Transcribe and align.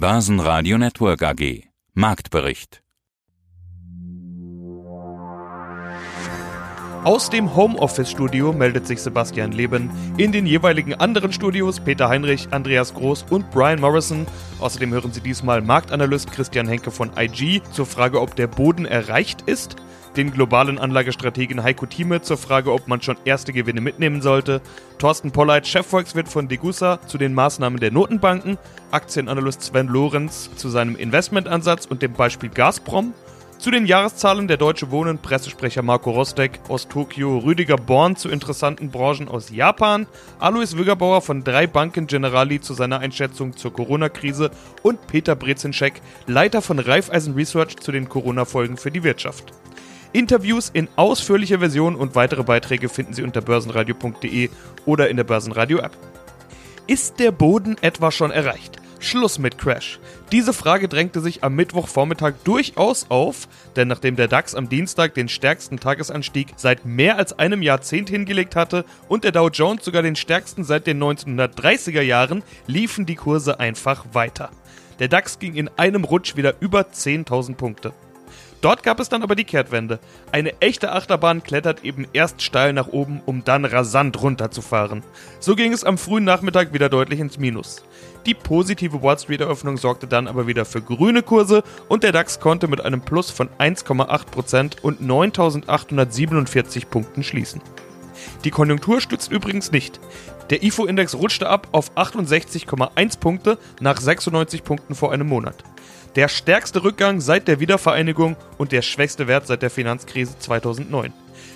Börsenradio 0.00 0.78
Network 0.78 1.22
AG. 1.22 1.64
Marktbericht. 1.92 2.82
Aus 7.04 7.28
dem 7.28 7.54
Homeoffice-Studio 7.54 8.54
meldet 8.54 8.86
sich 8.86 9.02
Sebastian 9.02 9.52
Leben. 9.52 9.90
In 10.16 10.32
den 10.32 10.46
jeweiligen 10.46 10.94
anderen 10.94 11.34
Studios 11.34 11.80
Peter 11.80 12.08
Heinrich, 12.08 12.48
Andreas 12.50 12.94
Groß 12.94 13.26
und 13.28 13.50
Brian 13.50 13.78
Morrison. 13.78 14.26
Außerdem 14.58 14.90
hören 14.90 15.12
Sie 15.12 15.20
diesmal 15.20 15.60
Marktanalyst 15.60 16.32
Christian 16.32 16.66
Henke 16.66 16.90
von 16.90 17.10
IG 17.18 17.60
zur 17.70 17.84
Frage, 17.84 18.22
ob 18.22 18.34
der 18.36 18.46
Boden 18.46 18.86
erreicht 18.86 19.42
ist 19.42 19.76
den 20.16 20.32
globalen 20.32 20.78
Anlagestrategen 20.78 21.62
Heiko 21.62 21.86
Thieme 21.86 22.22
zur 22.22 22.36
Frage, 22.36 22.72
ob 22.72 22.88
man 22.88 23.02
schon 23.02 23.16
erste 23.24 23.52
Gewinne 23.52 23.80
mitnehmen 23.80 24.22
sollte, 24.22 24.60
Thorsten 24.98 25.30
Polleit, 25.30 25.66
Chefvolkswirt 25.66 26.28
von 26.28 26.48
Degussa, 26.48 27.00
zu 27.06 27.18
den 27.18 27.34
Maßnahmen 27.34 27.80
der 27.80 27.92
Notenbanken, 27.92 28.58
Aktienanalyst 28.90 29.62
Sven 29.62 29.88
Lorenz 29.88 30.50
zu 30.56 30.68
seinem 30.68 30.96
Investmentansatz 30.96 31.86
und 31.86 32.02
dem 32.02 32.12
Beispiel 32.12 32.50
Gazprom, 32.50 33.14
zu 33.60 33.70
den 33.70 33.86
Jahreszahlen. 33.86 34.48
Der 34.48 34.56
Deutsche 34.56 34.90
Wohnen, 34.90 35.18
Pressesprecher 35.18 35.82
Marco 35.82 36.10
Rostek 36.10 36.60
aus 36.68 36.88
Tokio, 36.88 37.38
Rüdiger 37.38 37.76
Born 37.76 38.16
zu 38.16 38.30
interessanten 38.30 38.90
Branchen 38.90 39.28
aus 39.28 39.50
Japan, 39.50 40.06
Alois 40.38 40.76
Wüggerbauer 40.76 41.20
von 41.20 41.44
drei 41.44 41.66
Banken 41.66 42.06
Generali 42.06 42.60
zu 42.60 42.74
seiner 42.74 43.00
Einschätzung 43.00 43.56
zur 43.56 43.72
Corona-Krise. 43.72 44.50
Und 44.82 45.06
Peter 45.06 45.36
Brezinschek, 45.36 46.00
Leiter 46.26 46.62
von 46.62 46.78
Raiffeisen 46.78 47.34
Research 47.34 47.76
zu 47.76 47.92
den 47.92 48.08
Corona-Folgen 48.08 48.76
für 48.76 48.90
die 48.90 49.04
Wirtschaft. 49.04 49.52
Interviews 50.12 50.70
in 50.72 50.88
ausführlicher 50.96 51.60
Version 51.60 51.94
und 51.94 52.14
weitere 52.14 52.42
Beiträge 52.42 52.88
finden 52.88 53.14
Sie 53.14 53.22
unter 53.22 53.40
börsenradio.de 53.40 54.50
oder 54.84 55.08
in 55.08 55.16
der 55.16 55.24
Börsenradio-App. 55.24 55.96
Ist 56.86 57.20
der 57.20 57.30
Boden 57.30 57.76
etwa 57.80 58.10
schon 58.10 58.32
erreicht? 58.32 58.80
Schluss 58.98 59.38
mit 59.38 59.56
Crash. 59.56 59.98
Diese 60.30 60.52
Frage 60.52 60.88
drängte 60.88 61.20
sich 61.20 61.42
am 61.42 61.54
Mittwochvormittag 61.54 62.34
durchaus 62.44 63.06
auf, 63.08 63.48
denn 63.76 63.88
nachdem 63.88 64.16
der 64.16 64.28
DAX 64.28 64.54
am 64.54 64.68
Dienstag 64.68 65.14
den 65.14 65.28
stärksten 65.28 65.78
Tagesanstieg 65.78 66.48
seit 66.56 66.84
mehr 66.84 67.16
als 67.16 67.38
einem 67.38 67.62
Jahrzehnt 67.62 68.10
hingelegt 68.10 68.56
hatte 68.56 68.84
und 69.08 69.24
der 69.24 69.32
Dow 69.32 69.48
Jones 69.48 69.84
sogar 69.84 70.02
den 70.02 70.16
stärksten 70.16 70.64
seit 70.64 70.86
den 70.86 71.02
1930er 71.02 72.02
Jahren, 72.02 72.42
liefen 72.66 73.06
die 73.06 73.14
Kurse 73.14 73.58
einfach 73.58 74.04
weiter. 74.12 74.50
Der 74.98 75.08
DAX 75.08 75.38
ging 75.38 75.54
in 75.54 75.70
einem 75.76 76.04
Rutsch 76.04 76.36
wieder 76.36 76.54
über 76.60 76.82
10.000 76.82 77.54
Punkte. 77.54 77.94
Dort 78.60 78.82
gab 78.82 79.00
es 79.00 79.08
dann 79.08 79.22
aber 79.22 79.36
die 79.36 79.44
Kehrtwende. 79.44 80.00
Eine 80.32 80.60
echte 80.60 80.92
Achterbahn 80.92 81.42
klettert 81.42 81.82
eben 81.82 82.06
erst 82.12 82.42
steil 82.42 82.74
nach 82.74 82.88
oben, 82.88 83.22
um 83.24 83.42
dann 83.42 83.64
rasant 83.64 84.20
runterzufahren. 84.20 85.02
So 85.38 85.56
ging 85.56 85.72
es 85.72 85.82
am 85.82 85.96
frühen 85.96 86.24
Nachmittag 86.24 86.74
wieder 86.74 86.90
deutlich 86.90 87.20
ins 87.20 87.38
Minus. 87.38 87.82
Die 88.26 88.34
positive 88.34 89.02
Wall 89.02 89.18
Street 89.18 89.40
Eröffnung 89.40 89.78
sorgte 89.78 90.06
dann 90.06 90.28
aber 90.28 90.46
wieder 90.46 90.66
für 90.66 90.82
grüne 90.82 91.22
Kurse 91.22 91.62
und 91.88 92.02
der 92.02 92.12
DAX 92.12 92.38
konnte 92.38 92.68
mit 92.68 92.82
einem 92.84 93.00
Plus 93.00 93.30
von 93.30 93.48
1,8% 93.58 94.82
und 94.82 95.00
9.847 95.00 96.86
Punkten 96.86 97.22
schließen. 97.22 97.62
Die 98.44 98.50
Konjunktur 98.50 99.00
stützt 99.00 99.32
übrigens 99.32 99.72
nicht. 99.72 100.00
Der 100.50 100.62
IFO-Index 100.62 101.14
rutschte 101.14 101.48
ab 101.48 101.68
auf 101.72 101.96
68,1 101.96 103.18
Punkte 103.18 103.56
nach 103.80 103.98
96 103.98 104.64
Punkten 104.64 104.94
vor 104.94 105.12
einem 105.12 105.28
Monat. 105.28 105.64
Der 106.16 106.26
stärkste 106.26 106.82
Rückgang 106.82 107.20
seit 107.20 107.46
der 107.46 107.60
Wiedervereinigung 107.60 108.34
und 108.58 108.72
der 108.72 108.82
schwächste 108.82 109.28
Wert 109.28 109.46
seit 109.46 109.62
der 109.62 109.70
Finanzkrise 109.70 110.36
2009. 110.40 111.12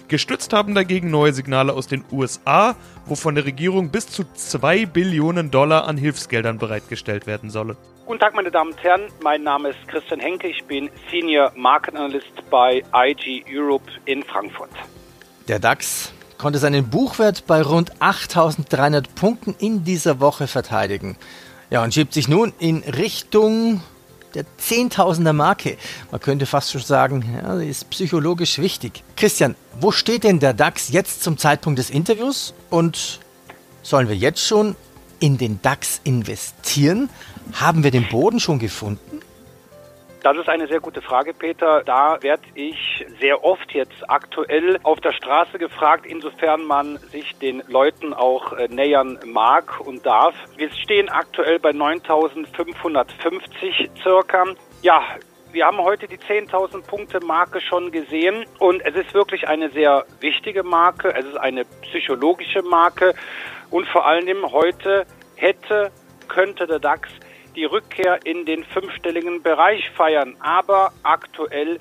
Gestützt 0.06 0.52
haben 0.52 0.76
dagegen 0.76 1.10
neue 1.10 1.32
Signale 1.32 1.72
aus 1.72 1.88
den 1.88 2.04
USA, 2.12 2.76
wo 3.06 3.16
von 3.16 3.34
der 3.34 3.46
Regierung 3.46 3.88
bis 3.88 4.06
zu 4.06 4.22
2 4.32 4.86
Billionen 4.86 5.50
Dollar 5.50 5.88
an 5.88 5.96
Hilfsgeldern 5.96 6.58
bereitgestellt 6.58 7.26
werden 7.26 7.50
sollen. 7.50 7.76
Guten 8.06 8.20
Tag, 8.20 8.34
meine 8.34 8.52
Damen 8.52 8.70
und 8.70 8.82
Herren. 8.82 9.08
Mein 9.24 9.42
Name 9.42 9.70
ist 9.70 9.88
Christian 9.88 10.20
Henke. 10.20 10.46
Ich 10.46 10.62
bin 10.64 10.88
Senior 11.10 11.50
Market 11.56 11.96
Analyst 11.96 12.48
bei 12.48 12.84
IG 12.94 13.44
Europe 13.50 13.90
in 14.04 14.22
Frankfurt. 14.22 14.70
Der 15.48 15.58
DAX 15.58 16.12
konnte 16.38 16.60
seinen 16.60 16.90
Buchwert 16.90 17.46
bei 17.48 17.60
rund 17.60 17.90
8300 18.00 19.14
Punkten 19.16 19.56
in 19.58 19.82
dieser 19.82 20.20
Woche 20.20 20.46
verteidigen. 20.46 21.16
Ja, 21.70 21.82
und 21.82 21.92
schiebt 21.92 22.12
sich 22.12 22.28
nun 22.28 22.52
in 22.60 22.84
Richtung 22.84 23.80
der 24.34 24.44
Zehntausender 24.58 25.32
Marke. 25.32 25.76
Man 26.10 26.20
könnte 26.20 26.46
fast 26.46 26.72
schon 26.72 26.82
sagen, 26.82 27.38
ja, 27.42 27.58
die 27.58 27.68
ist 27.68 27.90
psychologisch 27.90 28.58
wichtig. 28.58 29.02
Christian, 29.16 29.54
wo 29.80 29.92
steht 29.92 30.24
denn 30.24 30.40
der 30.40 30.54
DAX 30.54 30.90
jetzt 30.90 31.22
zum 31.22 31.38
Zeitpunkt 31.38 31.78
des 31.78 31.90
Interviews? 31.90 32.54
Und 32.70 33.20
sollen 33.82 34.08
wir 34.08 34.16
jetzt 34.16 34.44
schon 34.44 34.76
in 35.20 35.38
den 35.38 35.60
DAX 35.62 36.00
investieren? 36.04 37.10
Haben 37.52 37.84
wir 37.84 37.90
den 37.90 38.08
Boden 38.08 38.40
schon 38.40 38.58
gefunden? 38.58 39.20
Das 40.24 40.36
ist 40.38 40.48
eine 40.48 40.66
sehr 40.66 40.80
gute 40.80 41.02
Frage, 41.02 41.34
Peter. 41.34 41.82
Da 41.84 42.16
werde 42.22 42.44
ich 42.54 43.04
sehr 43.20 43.44
oft 43.44 43.74
jetzt 43.74 44.08
aktuell 44.08 44.78
auf 44.82 44.98
der 45.02 45.12
Straße 45.12 45.58
gefragt, 45.58 46.06
insofern 46.06 46.64
man 46.64 46.96
sich 46.96 47.36
den 47.40 47.62
Leuten 47.68 48.14
auch 48.14 48.54
äh, 48.54 48.68
nähern 48.68 49.18
mag 49.26 49.80
und 49.80 50.06
darf. 50.06 50.34
Wir 50.56 50.70
stehen 50.70 51.10
aktuell 51.10 51.58
bei 51.58 51.74
9550 51.74 53.90
circa. 54.02 54.46
Ja, 54.80 55.02
wir 55.52 55.66
haben 55.66 55.76
heute 55.76 56.08
die 56.08 56.16
10.000 56.16 56.86
Punkte 56.86 57.20
Marke 57.20 57.60
schon 57.60 57.92
gesehen 57.92 58.46
und 58.58 58.80
es 58.80 58.94
ist 58.94 59.12
wirklich 59.12 59.46
eine 59.46 59.68
sehr 59.68 60.06
wichtige 60.20 60.62
Marke. 60.62 61.14
Es 61.14 61.26
ist 61.26 61.36
eine 61.36 61.66
psychologische 61.82 62.62
Marke 62.62 63.14
und 63.68 63.86
vor 63.88 64.06
allem 64.06 64.50
heute 64.50 65.04
hätte, 65.36 65.92
könnte 66.28 66.66
der 66.66 66.78
DAX 66.78 67.10
die 67.56 67.64
Rückkehr 67.64 68.24
in 68.24 68.44
den 68.44 68.64
fünfstelligen 68.64 69.42
Bereich 69.42 69.90
feiern. 69.90 70.36
Aber 70.40 70.92
aktuell 71.02 71.80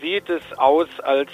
sieht 0.00 0.28
es 0.28 0.42
aus, 0.58 0.88
als 1.02 1.30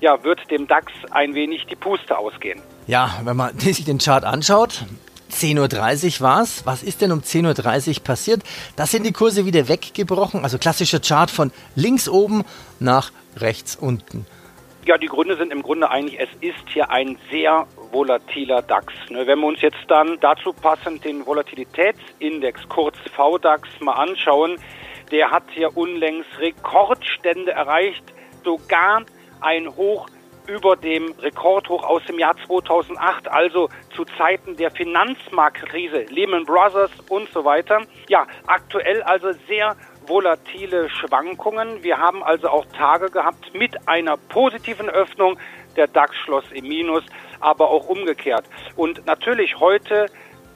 ja, 0.00 0.22
wird 0.24 0.50
dem 0.50 0.66
DAX 0.66 0.92
ein 1.10 1.34
wenig 1.34 1.66
die 1.66 1.76
Puste 1.76 2.16
ausgehen. 2.16 2.60
Ja, 2.86 3.20
wenn 3.24 3.36
man 3.36 3.58
sich 3.58 3.84
den 3.84 3.98
Chart 3.98 4.24
anschaut, 4.24 4.84
10.30 5.30 6.16
Uhr 6.16 6.20
war 6.26 6.42
es. 6.42 6.66
Was 6.66 6.82
ist 6.82 7.00
denn 7.00 7.12
um 7.12 7.20
10.30 7.20 7.98
Uhr 7.98 8.04
passiert? 8.04 8.42
Da 8.76 8.86
sind 8.86 9.04
die 9.04 9.12
Kurse 9.12 9.46
wieder 9.46 9.68
weggebrochen. 9.68 10.42
Also 10.42 10.58
klassischer 10.58 11.00
Chart 11.00 11.30
von 11.30 11.52
links 11.74 12.08
oben 12.08 12.44
nach 12.78 13.12
rechts 13.36 13.76
unten. 13.76 14.26
Ja, 14.86 14.96
die 14.96 15.08
Gründe 15.08 15.36
sind 15.36 15.52
im 15.52 15.62
Grunde 15.62 15.90
eigentlich, 15.90 16.18
es 16.18 16.30
ist 16.40 16.68
hier 16.68 16.90
ein 16.90 17.18
sehr 17.30 17.66
volatiler 17.92 18.62
DAX. 18.62 18.94
Ne, 19.10 19.26
wenn 19.26 19.38
wir 19.40 19.46
uns 19.46 19.60
jetzt 19.60 19.84
dann 19.88 20.18
dazu 20.20 20.54
passend 20.54 21.04
den 21.04 21.26
Volatilitätsindex, 21.26 22.66
kurz 22.68 22.96
VDAX, 23.14 23.68
mal 23.80 23.92
anschauen, 23.92 24.56
der 25.10 25.30
hat 25.30 25.44
hier 25.50 25.76
unlängst 25.76 26.30
Rekordstände 26.38 27.52
erreicht, 27.52 28.04
sogar 28.42 29.02
ein 29.42 29.68
Hoch 29.76 30.06
über 30.46 30.76
dem 30.76 31.12
Rekordhoch 31.20 31.84
aus 31.84 32.02
dem 32.06 32.18
Jahr 32.18 32.34
2008, 32.46 33.28
also 33.28 33.68
zu 33.94 34.04
Zeiten 34.16 34.56
der 34.56 34.70
Finanzmarktkrise, 34.70 36.06
Lehman 36.08 36.44
Brothers 36.44 36.90
und 37.08 37.28
so 37.30 37.44
weiter. 37.44 37.82
Ja, 38.08 38.26
aktuell 38.46 39.02
also 39.02 39.32
sehr 39.46 39.76
volatile 40.10 40.90
Schwankungen. 40.90 41.82
Wir 41.82 41.98
haben 41.98 42.22
also 42.22 42.48
auch 42.48 42.66
Tage 42.76 43.10
gehabt 43.10 43.54
mit 43.54 43.88
einer 43.88 44.16
positiven 44.16 44.90
Öffnung. 44.90 45.38
Der 45.76 45.86
DAX 45.86 46.16
schloss 46.16 46.44
im 46.52 46.66
Minus, 46.66 47.04
aber 47.38 47.70
auch 47.70 47.88
umgekehrt. 47.88 48.44
Und 48.76 49.06
natürlich 49.06 49.58
heute 49.60 50.06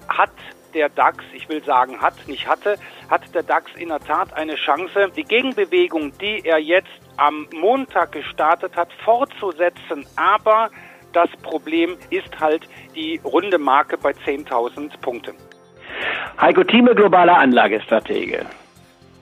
hat 0.08 0.32
der 0.74 0.88
DAX, 0.88 1.24
ich 1.32 1.48
will 1.48 1.62
sagen 1.62 2.00
hat, 2.00 2.26
nicht 2.26 2.48
hatte, 2.48 2.76
hat 3.08 3.22
der 3.32 3.44
DAX 3.44 3.70
in 3.76 3.90
der 3.90 4.00
Tat 4.00 4.32
eine 4.34 4.56
Chance, 4.56 5.12
die 5.16 5.22
Gegenbewegung, 5.22 6.12
die 6.18 6.40
er 6.44 6.58
jetzt 6.58 6.88
am 7.16 7.46
Montag 7.54 8.10
gestartet 8.10 8.76
hat, 8.76 8.88
fortzusetzen. 9.04 10.04
Aber 10.16 10.68
das 11.12 11.30
Problem 11.42 11.96
ist 12.10 12.40
halt 12.40 12.68
die 12.96 13.20
runde 13.22 13.58
Marke 13.58 13.96
bei 13.96 14.10
10.000 14.10 14.98
Punkten. 15.00 15.36
Heiko 16.40 16.64
Thieme, 16.64 16.96
globaler 16.96 17.38
Anlagestratege. 17.38 18.44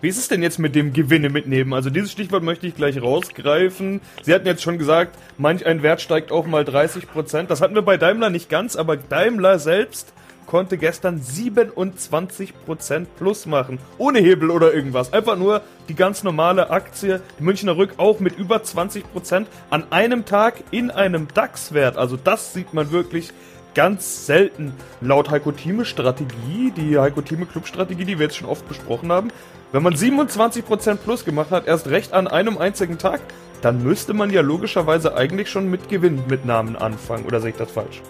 Wie 0.02 0.08
ist 0.08 0.18
es 0.18 0.26
denn 0.26 0.42
jetzt 0.42 0.58
mit 0.58 0.74
dem 0.74 0.92
Gewinne 0.92 1.30
mitnehmen? 1.30 1.72
Also 1.72 1.88
dieses 1.88 2.10
Stichwort 2.10 2.42
möchte 2.42 2.66
ich 2.66 2.74
gleich 2.74 3.00
rausgreifen. 3.00 4.00
Sie 4.22 4.34
hatten 4.34 4.48
jetzt 4.48 4.64
schon 4.64 4.76
gesagt, 4.76 5.16
manch 5.38 5.64
ein 5.64 5.84
Wert 5.84 6.00
steigt 6.00 6.32
auch 6.32 6.44
mal 6.44 6.64
30 6.64 7.08
Prozent. 7.08 7.52
Das 7.52 7.60
hatten 7.60 7.76
wir 7.76 7.82
bei 7.82 7.98
Daimler 7.98 8.28
nicht 8.28 8.48
ganz, 8.48 8.74
aber 8.74 8.96
Daimler 8.96 9.60
selbst 9.60 10.12
konnte 10.46 10.76
gestern 10.76 11.20
27% 11.20 13.06
plus 13.16 13.46
machen. 13.46 13.78
Ohne 13.96 14.18
Hebel 14.18 14.50
oder 14.50 14.74
irgendwas. 14.74 15.12
Einfach 15.12 15.36
nur 15.36 15.62
die 15.88 15.94
ganz 15.94 16.24
normale 16.24 16.70
Aktie, 16.70 17.20
die 17.38 17.44
Münchner 17.44 17.76
Rück 17.76 17.94
auch 17.98 18.18
mit 18.18 18.36
über 18.36 18.56
20% 18.56 19.46
an 19.70 19.84
einem 19.90 20.24
Tag 20.24 20.64
in 20.72 20.90
einem 20.90 21.28
DAX-Wert. 21.32 21.96
Also 21.96 22.16
das 22.16 22.52
sieht 22.52 22.74
man 22.74 22.90
wirklich 22.90 23.32
ganz 23.74 24.26
selten. 24.26 24.72
Laut 25.00 25.30
Heiko 25.30 25.52
Thieme 25.52 25.84
Strategie, 25.84 26.72
die 26.76 26.98
Heiko 26.98 27.20
Thieme 27.20 27.46
Club 27.46 27.66
Strategie, 27.66 28.04
die 28.04 28.18
wir 28.18 28.26
jetzt 28.26 28.36
schon 28.36 28.48
oft 28.48 28.66
besprochen 28.68 29.12
haben, 29.12 29.28
wenn 29.72 29.82
man 29.82 29.94
27% 29.94 30.96
plus 30.96 31.24
gemacht 31.24 31.50
hat, 31.50 31.66
erst 31.66 31.88
recht 31.88 32.12
an 32.12 32.28
einem 32.28 32.58
einzigen 32.58 32.98
Tag, 32.98 33.20
dann 33.62 33.82
müsste 33.82 34.12
man 34.12 34.30
ja 34.30 34.42
logischerweise 34.42 35.16
eigentlich 35.16 35.48
schon 35.48 35.70
mit 35.70 35.88
Gewinn 35.88 36.22
mit 36.28 36.44
Namen 36.44 36.76
anfangen. 36.76 37.24
Oder 37.24 37.40
sehe 37.40 37.50
ich 37.50 37.56
das 37.56 37.70
falsch? 37.70 38.02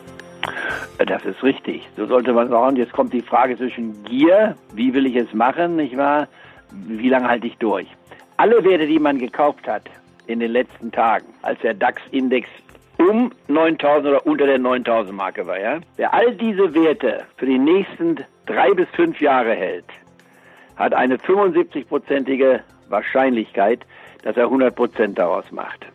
Das 0.99 1.25
ist 1.25 1.43
richtig. 1.43 1.89
So 1.97 2.07
sollte 2.07 2.33
man 2.33 2.49
sagen. 2.49 2.77
Jetzt 2.77 2.93
kommt 2.93 3.13
die 3.13 3.21
Frage 3.21 3.57
zwischen 3.57 4.03
Gier, 4.05 4.57
wie 4.75 4.93
will 4.93 5.07
ich 5.07 5.15
es 5.15 5.33
machen, 5.33 5.77
nicht 5.77 5.97
wahr? 5.97 6.27
Wie 6.71 7.09
lange 7.09 7.29
halte 7.29 7.47
ich 7.47 7.57
durch? 7.59 7.87
Alle 8.39 8.65
Werte, 8.65 8.87
die 8.87 8.99
man 8.99 9.19
gekauft 9.19 9.67
hat 9.69 9.85
in 10.27 10.41
den 10.41 10.53
letzten 10.53 10.91
Tagen, 10.91 11.27
als 11.43 11.61
der 11.61 11.75
DAX-Index 11.75 12.49
um 13.09 13.33
9000 13.49 14.09
oder 14.09 14.27
unter 14.27 14.47
der 14.47 14.59
9000 14.59 15.17
Marke 15.17 15.47
war, 15.47 15.59
ja? 15.59 15.81
Wer 15.97 16.13
all 16.15 16.35
diese 16.35 16.75
Werte 16.75 17.25
für 17.37 17.47
die 17.47 17.59
nächsten 17.59 18.25
drei 18.47 18.73
bis 18.75 18.89
fünf 18.91 19.21
Jahre 19.21 19.55
hält, 19.55 19.87
hat 20.77 20.95
eine 20.95 21.17
75-prozentige 21.17 22.61
Wahrscheinlichkeit, 22.89 23.81
dass 24.23 24.37
er 24.37 24.45
100 24.45 24.75
Prozent 24.75 25.19
daraus 25.19 25.51
macht. 25.51 25.87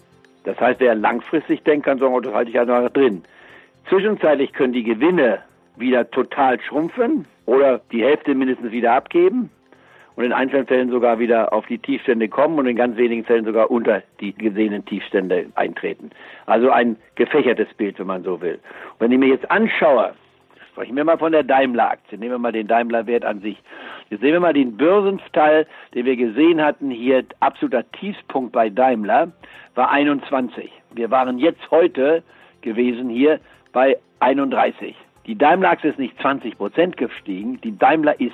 Das 0.44 0.60
heißt, 0.60 0.80
wer 0.80 0.96
langfristig 0.96 1.64
denkt, 1.64 1.86
kann 1.86 2.00
sagen, 2.00 2.14
oh, 2.14 2.20
das 2.20 2.34
halte 2.34 2.52
ich 2.52 2.60
also 2.60 2.74
noch 2.74 2.90
drin. 2.90 3.24
Zwischenzeitlich 3.90 4.54
können 4.54 4.74
die 4.74 4.84
Gewinne 4.84 5.40
wieder 5.76 6.10
total 6.10 6.60
schrumpfen 6.62 7.26
oder 7.46 7.82
die 7.92 8.04
Hälfte 8.04 8.34
mindestens 8.34 8.72
wieder 8.72 8.94
abgeben 8.94 9.50
und 10.18 10.24
in 10.24 10.34
einzelnen 10.34 10.66
Fällen 10.66 10.90
sogar 10.90 11.20
wieder 11.20 11.54
auf 11.54 11.68
die 11.68 11.78
Tiefstände 11.78 12.28
kommen 12.28 12.58
und 12.58 12.66
in 12.66 12.76
ganz 12.76 12.98
wenigen 12.98 13.24
Fällen 13.24 13.46
sogar 13.46 13.70
unter 13.70 14.02
die 14.20 14.34
gesehenen 14.34 14.84
Tiefstände 14.84 15.46
eintreten. 15.54 16.10
Also 16.48 16.72
ein 16.72 16.98
gefächertes 17.16 17.72
Bild, 17.76 18.00
wenn 18.00 18.08
man 18.08 18.24
so 18.24 18.42
will. 18.42 18.56
Und 18.56 19.00
wenn 19.00 19.12
ich 19.12 19.20
mir 19.20 19.30
jetzt 19.30 19.50
anschaue, 19.52 20.14
sprechen 20.72 20.96
wir 20.96 21.04
mal 21.04 21.20
von 21.20 21.32
der 21.32 21.44
Daimler-Aktie, 21.44 22.18
nehmen 22.18 22.32
wir 22.32 22.40
mal 22.40 22.52
den 22.52 22.68
Daimler-Wert 22.68 23.26
an 23.26 23.42
sich. 23.42 23.62
Jetzt 24.10 24.22
sehen 24.22 24.34
wir 24.34 24.40
mal 24.40 24.54
den 24.54 24.76
Börsenteil, 24.76 25.68
den 25.94 26.06
wir 26.06 26.16
gesehen 26.16 26.64
hatten, 26.64 26.90
hier 26.90 27.24
absoluter 27.40 27.84
Tiefspunkt 27.92 28.54
bei 28.54 28.72
Daimler 28.72 29.32
war 29.76 29.92
21. 29.92 30.72
Wir 30.96 31.12
waren 31.12 31.38
jetzt 31.38 31.70
heute 31.70 32.24
gewesen 32.62 33.10
hier 33.10 33.40
bei 33.72 33.96
31. 34.20 34.96
Die 35.28 35.38
Daimler-Aktie 35.38 35.92
ist 35.92 36.00
nicht 36.00 36.20
20 36.22 36.58
Prozent 36.58 36.98
gestiegen, 36.98 37.62
die 37.62 37.78
Daimler 37.78 38.20
ist 38.20 38.34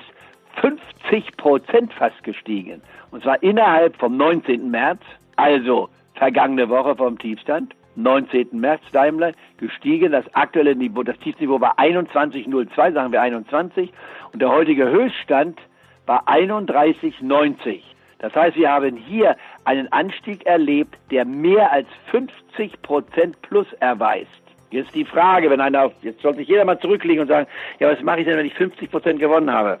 50 0.60 1.36
Prozent 1.36 1.92
fast 1.94 2.22
gestiegen. 2.24 2.82
Und 3.10 3.22
zwar 3.22 3.42
innerhalb 3.42 3.96
vom 3.96 4.16
19. 4.16 4.70
März, 4.70 5.00
also 5.36 5.88
vergangene 6.14 6.68
Woche 6.68 6.96
vom 6.96 7.18
Tiefstand. 7.18 7.74
19. 7.96 8.48
März 8.52 8.82
Daimler 8.92 9.32
gestiegen. 9.58 10.12
Das 10.12 10.24
aktuelle 10.34 10.74
Niveau, 10.74 11.02
das 11.02 11.18
Tiefniveau 11.18 11.60
war 11.60 11.78
21,02, 11.78 12.92
sagen 12.92 13.12
wir 13.12 13.22
21. 13.22 13.92
Und 14.32 14.42
der 14.42 14.50
heutige 14.50 14.88
Höchststand 14.88 15.60
war 16.06 16.26
31,90. 16.26 17.80
Das 18.18 18.34
heißt, 18.34 18.56
wir 18.56 18.70
haben 18.70 18.96
hier 18.96 19.36
einen 19.64 19.90
Anstieg 19.92 20.46
erlebt, 20.46 20.96
der 21.10 21.24
mehr 21.24 21.70
als 21.70 21.86
50 22.10 22.80
Prozent 22.82 23.40
plus 23.42 23.72
erweist. 23.80 24.30
Jetzt 24.70 24.94
die 24.94 25.04
Frage, 25.04 25.50
wenn 25.50 25.60
einer, 25.60 25.92
jetzt 26.02 26.22
sollte 26.22 26.38
sich 26.38 26.48
jeder 26.48 26.64
mal 26.64 26.80
zurücklegen 26.80 27.20
und 27.20 27.28
sagen, 27.28 27.46
ja, 27.78 27.92
was 27.92 28.02
mache 28.02 28.20
ich 28.20 28.26
denn, 28.26 28.36
wenn 28.36 28.46
ich 28.46 28.54
50 28.54 28.90
Prozent 28.90 29.20
gewonnen 29.20 29.52
habe? 29.52 29.78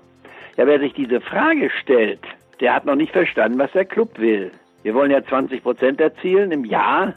Ja, 0.56 0.66
wer 0.66 0.78
sich 0.78 0.94
diese 0.94 1.20
Frage 1.20 1.70
stellt, 1.82 2.20
der 2.60 2.74
hat 2.74 2.84
noch 2.84 2.94
nicht 2.94 3.12
verstanden, 3.12 3.58
was 3.58 3.72
der 3.72 3.84
Club 3.84 4.18
will. 4.18 4.52
Wir 4.84 4.94
wollen 4.94 5.10
ja 5.10 5.24
20 5.24 5.62
Prozent 5.62 6.00
erzielen 6.00 6.52
im 6.52 6.64
Jahr. 6.64 7.14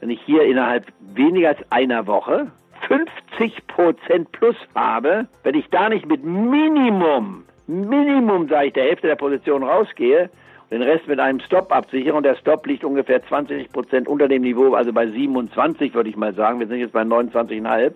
Wenn 0.00 0.10
ich 0.10 0.20
hier 0.22 0.42
innerhalb 0.42 0.84
weniger 1.14 1.48
als 1.50 1.60
einer 1.70 2.06
Woche 2.06 2.50
50 2.86 3.66
Prozent 3.68 4.32
plus 4.32 4.56
habe, 4.74 5.26
wenn 5.42 5.54
ich 5.54 5.68
da 5.70 5.88
nicht 5.88 6.06
mit 6.06 6.24
Minimum, 6.24 7.44
Minimum, 7.66 8.48
sage 8.48 8.66
ich, 8.66 8.72
der 8.74 8.84
Hälfte 8.84 9.06
der 9.06 9.16
Position 9.16 9.62
rausgehe, 9.62 10.28
den 10.70 10.82
Rest 10.82 11.08
mit 11.08 11.20
einem 11.20 11.40
Stop 11.40 11.72
absichere 11.72 12.14
und 12.14 12.24
der 12.24 12.36
Stop 12.36 12.66
liegt 12.66 12.84
ungefähr 12.84 13.24
20 13.24 13.72
Prozent 13.72 14.08
unter 14.08 14.28
dem 14.28 14.42
Niveau, 14.42 14.74
also 14.74 14.92
bei 14.92 15.06
27 15.06 15.94
würde 15.94 16.10
ich 16.10 16.16
mal 16.16 16.34
sagen, 16.34 16.60
wir 16.60 16.66
sind 16.66 16.80
jetzt 16.80 16.92
bei 16.92 17.02
29,5, 17.02 17.92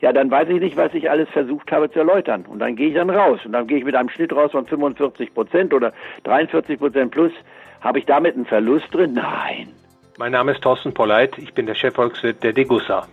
ja, 0.00 0.12
dann 0.12 0.30
weiß 0.30 0.48
ich 0.48 0.60
nicht, 0.60 0.76
was 0.76 0.92
ich 0.94 1.10
alles 1.10 1.28
versucht 1.30 1.70
habe 1.72 1.90
zu 1.90 2.00
erläutern. 2.00 2.44
Und 2.46 2.58
dann 2.58 2.76
gehe 2.76 2.88
ich 2.88 2.94
dann 2.94 3.10
raus. 3.10 3.40
Und 3.44 3.52
dann 3.52 3.66
gehe 3.66 3.78
ich 3.78 3.84
mit 3.84 3.94
einem 3.94 4.08
Schnitt 4.08 4.32
raus 4.32 4.52
von 4.52 4.66
45 4.66 5.32
Prozent 5.34 5.72
oder 5.72 5.92
43 6.24 6.78
Prozent 6.78 7.10
plus. 7.12 7.32
Habe 7.80 7.98
ich 7.98 8.06
damit 8.06 8.34
einen 8.34 8.46
Verlust 8.46 8.86
drin? 8.92 9.14
Nein. 9.14 9.68
Mein 10.18 10.32
Name 10.32 10.52
ist 10.52 10.62
Thorsten 10.62 10.94
Polleit. 10.94 11.38
Ich 11.38 11.52
bin 11.54 11.66
der 11.66 11.74
Chefvolkswirt 11.74 12.42
der 12.42 12.52
Degussa 12.52 13.06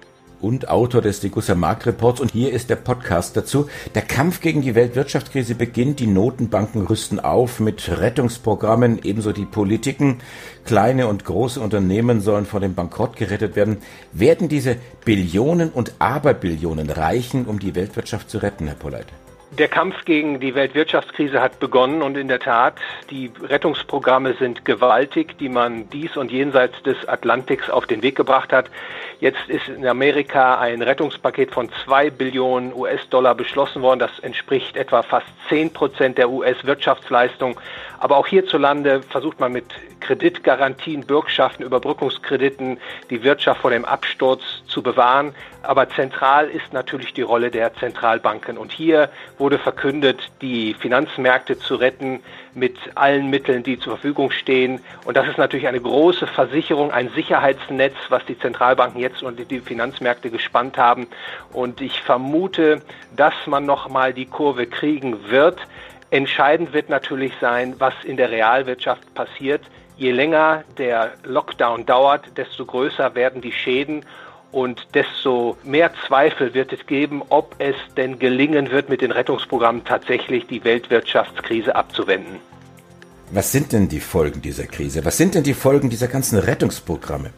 und 0.44 0.70
Autor 0.70 1.02
des 1.02 1.22
Degussa 1.22 1.56
Marktreports. 1.56 2.20
Und 2.20 2.32
hier 2.32 2.52
ist 2.52 2.70
der 2.70 2.76
Podcast 2.76 3.38
dazu. 3.38 3.70
Der 3.96 4.02
Kampf 4.02 4.42
gegen 4.42 4.62
die 4.62 4.76
Weltwirtschaftskrise 4.76 5.56
beginnt. 5.56 6.00
Die 6.00 6.08
Notenbanken 6.08 6.86
rüsten 6.86 7.20
auf 7.20 7.60
mit 7.60 7.90
Rettungsprogrammen, 7.90 9.00
ebenso 9.04 9.32
die 9.32 9.46
Politiken. 9.46 10.20
Kleine 10.66 11.08
und 11.08 11.24
große 11.24 11.60
Unternehmen 11.60 12.20
sollen 12.20 12.46
vor 12.46 12.60
dem 12.60 12.76
Bankrott 12.76 13.16
gerettet 13.16 13.56
werden. 13.56 13.78
Werden 14.12 14.50
diese 14.50 14.76
Billionen 15.06 15.70
und 15.70 15.94
Aberbillionen 16.00 16.90
reichen, 16.90 17.46
um 17.46 17.60
die 17.60 17.74
Weltwirtschaft 17.76 18.30
zu 18.30 18.40
retten, 18.40 18.68
Herr 18.68 18.76
Polleit? 18.76 19.08
Der 19.60 19.68
Kampf 19.68 20.04
gegen 20.06 20.40
die 20.40 20.56
Weltwirtschaftskrise 20.56 21.40
hat 21.40 21.60
begonnen 21.60 22.02
und 22.02 22.18
in 22.18 22.28
der 22.28 22.40
Tat, 22.40 22.74
die 23.12 23.32
Rettungsprogramme 23.40 24.34
sind 24.40 24.66
gewaltig, 24.66 25.38
die 25.38 25.48
man 25.48 25.88
dies 25.92 26.18
und 26.18 26.32
jenseits 26.32 26.82
des 26.82 27.08
Atlantiks 27.08 27.70
auf 27.70 27.86
den 27.86 28.02
Weg 28.02 28.16
gebracht 28.16 28.52
hat. 28.52 28.72
Jetzt 29.24 29.48
ist 29.48 29.70
in 29.70 29.88
Amerika 29.88 30.60
ein 30.60 30.82
Rettungspaket 30.82 31.52
von 31.52 31.70
zwei 31.86 32.10
Billionen 32.10 32.74
US-Dollar 32.74 33.36
beschlossen 33.36 33.82
worden. 33.82 34.00
Das 34.00 34.20
entspricht 34.20 34.76
etwa 34.76 35.02
fast 35.02 35.28
zehn 35.48 35.72
Prozent 35.72 36.18
der 36.18 36.30
US-Wirtschaftsleistung. 36.30 37.58
Aber 38.00 38.18
auch 38.18 38.28
hierzulande 38.28 39.02
versucht 39.02 39.40
man 39.40 39.54
mit 39.54 39.64
Kreditgarantien, 40.02 41.06
Bürgschaften, 41.06 41.64
Überbrückungskrediten 41.64 42.78
die 43.10 43.24
Wirtschaft 43.24 43.62
vor 43.62 43.72
dem 43.72 43.86
Absturz 43.86 44.42
zu 44.68 44.84
bewahren. 44.84 45.34
Aber 45.62 45.88
zentral 45.88 46.50
ist 46.50 46.74
natürlich 46.74 47.14
die 47.14 47.22
Rolle 47.22 47.50
der 47.50 47.74
Zentralbanken. 47.76 48.58
Und 48.58 48.74
hier 48.74 49.10
wurde 49.38 49.58
verkündet, 49.58 50.20
die 50.42 50.74
Finanzmärkte 50.74 51.58
zu 51.58 51.76
retten 51.76 52.20
mit 52.54 52.78
allen 52.96 53.30
Mitteln, 53.30 53.64
die 53.64 53.80
zur 53.80 53.94
Verfügung 53.94 54.32
stehen. 54.32 54.82
Und 55.06 55.16
das 55.16 55.28
ist 55.30 55.38
natürlich 55.38 55.68
eine 55.68 55.80
große 55.80 56.28
Versicherung, 56.28 56.92
ein 56.92 57.10
Sicherheitsnetz, 57.16 57.96
was 58.10 58.26
die 58.26 58.38
Zentralbanken 58.38 59.00
jetzt 59.00 59.13
und 59.22 59.52
die 59.52 59.60
Finanzmärkte 59.60 60.30
gespannt 60.30 60.78
haben. 60.78 61.08
Und 61.52 61.82
ich 61.82 62.02
vermute, 62.02 62.82
dass 63.16 63.34
man 63.46 63.66
noch 63.66 63.90
mal 63.90 64.14
die 64.14 64.26
Kurve 64.26 64.66
kriegen 64.66 65.30
wird. 65.30 65.60
Entscheidend 66.10 66.74
wird 66.74 66.90
natürlich 66.90 67.34
sein, 67.42 67.76
was 67.80 67.94
in 68.04 68.18
der 68.18 68.32
Realwirtschaft 68.32 69.14
passiert. 69.14 69.62
Je 69.98 70.12
länger 70.12 70.64
der 70.78 71.12
Lockdown 71.24 71.86
dauert, 71.86 72.38
desto 72.38 72.66
größer 72.66 73.14
werden 73.16 73.42
die 73.42 73.52
Schäden 73.52 74.06
und 74.52 74.88
desto 74.94 75.58
mehr 75.64 75.92
Zweifel 76.08 76.54
wird 76.54 76.72
es 76.72 76.86
geben, 76.86 77.24
ob 77.30 77.56
es 77.58 77.76
denn 77.98 78.20
gelingen 78.20 78.70
wird, 78.70 78.88
mit 78.88 79.02
den 79.02 79.12
Rettungsprogrammen 79.12 79.84
tatsächlich 79.84 80.46
die 80.48 80.64
Weltwirtschaftskrise 80.64 81.76
abzuwenden. 81.76 82.40
Was 83.32 83.52
sind 83.52 83.74
denn 83.74 83.90
die 83.90 84.00
Folgen 84.00 84.44
dieser 84.44 84.68
Krise? 84.68 85.04
Was 85.06 85.18
sind 85.18 85.34
denn 85.34 85.44
die 85.44 85.56
Folgen 85.56 85.90
dieser 85.90 86.08
ganzen 86.08 86.38
Rettungsprogramme? 86.38 87.32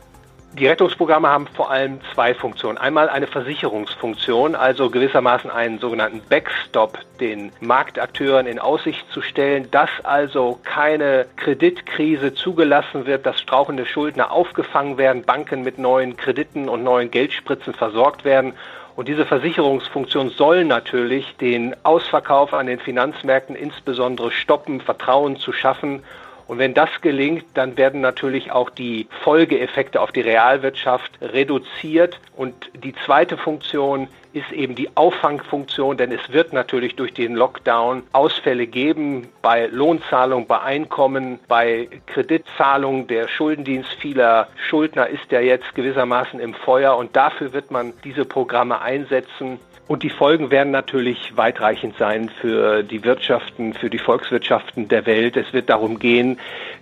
Die 0.57 0.67
Rettungsprogramme 0.67 1.27
haben 1.27 1.47
vor 1.47 1.69
allem 1.69 1.99
zwei 2.13 2.33
Funktionen. 2.33 2.77
Einmal 2.77 3.09
eine 3.09 3.27
Versicherungsfunktion, 3.27 4.55
also 4.55 4.89
gewissermaßen 4.89 5.51
einen 5.51 5.79
sogenannten 5.79 6.21
Backstop 6.29 6.97
den 7.19 7.51
Marktakteuren 7.59 8.47
in 8.47 8.59
Aussicht 8.59 9.05
zu 9.11 9.21
stellen, 9.21 9.69
dass 9.71 9.89
also 10.03 10.57
keine 10.63 11.25
Kreditkrise 11.35 12.33
zugelassen 12.33 13.05
wird, 13.05 13.25
dass 13.25 13.41
strauchende 13.41 13.85
Schuldner 13.85 14.31
aufgefangen 14.31 14.97
werden, 14.97 15.23
Banken 15.23 15.63
mit 15.63 15.77
neuen 15.77 16.15
Krediten 16.15 16.69
und 16.69 16.85
neuen 16.85 17.11
Geldspritzen 17.11 17.73
versorgt 17.73 18.23
werden 18.23 18.53
und 18.95 19.09
diese 19.09 19.25
Versicherungsfunktion 19.25 20.29
soll 20.29 20.63
natürlich 20.63 21.35
den 21.35 21.75
Ausverkauf 21.83 22.53
an 22.53 22.67
den 22.67 22.79
Finanzmärkten 22.79 23.55
insbesondere 23.55 24.31
stoppen, 24.31 24.79
Vertrauen 24.79 25.35
zu 25.35 25.51
schaffen 25.51 26.03
und 26.47 26.59
wenn 26.59 26.73
das 26.73 26.89
gelingt, 27.01 27.45
dann 27.55 27.75
werden 27.77 28.01
natürlich 28.01 28.51
auch 28.51 28.69
die 28.69 29.07
Folgeeffekte 29.23 29.99
auf 29.99 30.11
die 30.11 30.21
Realwirtschaft 30.21 31.11
reduziert. 31.21 32.19
Und 32.35 32.53
die 32.83 32.93
zweite 33.05 33.37
Funktion 33.37 34.07
ist 34.33 34.51
eben 34.51 34.75
die 34.75 34.89
Auffangfunktion, 34.95 35.97
denn 35.97 36.11
es 36.11 36.31
wird 36.31 36.53
natürlich 36.53 36.95
durch 36.95 37.13
den 37.13 37.35
Lockdown 37.35 38.03
Ausfälle 38.11 38.67
geben 38.67 39.29
bei 39.41 39.67
Lohnzahlung, 39.67 40.45
bei 40.45 40.61
Einkommen, 40.61 41.39
bei 41.47 41.87
Kreditzahlung. 42.07 43.07
Der 43.07 43.27
Schuldendienst 43.27 43.93
vieler 43.93 44.49
Schuldner 44.67 45.07
ist 45.07 45.31
ja 45.31 45.39
jetzt 45.39 45.73
gewissermaßen 45.73 46.39
im 46.39 46.53
Feuer 46.53 46.95
und 46.97 47.15
dafür 47.15 47.53
wird 47.53 47.71
man 47.71 47.93
diese 48.03 48.25
Programme 48.25 48.81
einsetzen. 48.81 49.57
Und 49.87 50.01
die 50.01 50.09
Folgen 50.09 50.49
werden 50.49 50.71
natürlich 50.71 51.37
weitreichend 51.37 51.95
sein 51.97 52.29
für 52.41 52.81
die 52.81 53.03
Wirtschaften, 53.03 53.73
für 53.73 53.89
die 53.89 53.99
Volkswirtschaften 53.99 54.87
der 54.87 55.05
Welt. 55.05 55.37
Es 55.37 55.53
wird 55.53 55.69
darum 55.69 55.99
gehen, 55.99 56.39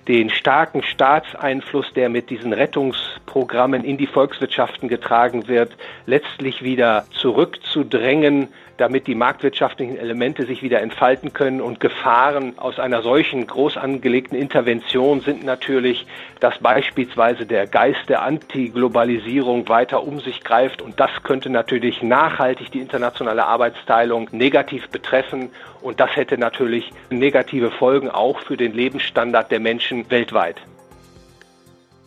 den 0.07 0.29
starken 0.29 0.83
Staatseinfluss, 0.83 1.91
der 1.93 2.07
mit 2.07 2.29
diesen 2.29 2.53
Rettungsprogrammen 2.53 3.83
in 3.83 3.97
die 3.97 4.07
Volkswirtschaften 4.07 4.87
getragen 4.87 5.49
wird, 5.49 5.75
letztlich 6.05 6.63
wieder 6.63 7.05
zurück 7.11 7.43
zurückzudrängen, 7.43 8.47
damit 8.77 9.07
die 9.07 9.15
marktwirtschaftlichen 9.15 9.97
Elemente 9.97 10.45
sich 10.45 10.63
wieder 10.63 10.81
entfalten 10.81 11.33
können. 11.33 11.61
Und 11.61 11.79
Gefahren 11.79 12.57
aus 12.57 12.79
einer 12.79 13.01
solchen 13.01 13.45
groß 13.47 13.77
angelegten 13.77 14.37
Intervention 14.37 15.21
sind 15.21 15.43
natürlich, 15.43 16.05
dass 16.39 16.57
beispielsweise 16.59 17.45
der 17.45 17.67
Geist 17.67 18.09
der 18.09 18.23
Antiglobalisierung 18.23 19.69
weiter 19.69 20.03
um 20.03 20.19
sich 20.19 20.43
greift. 20.43 20.81
Und 20.81 20.99
das 20.99 21.11
könnte 21.23 21.49
natürlich 21.49 22.01
nachhaltig 22.01 22.71
die 22.71 22.79
internationale 22.79 23.45
Arbeitsteilung 23.45 24.29
negativ 24.31 24.89
betreffen. 24.89 25.49
Und 25.81 25.99
das 25.99 26.15
hätte 26.15 26.37
natürlich 26.37 26.91
negative 27.09 27.71
Folgen 27.71 28.09
auch 28.09 28.39
für 28.39 28.57
den 28.57 28.73
Lebensstandard 28.73 29.51
der 29.51 29.59
Menschen 29.59 30.09
weltweit. 30.09 30.57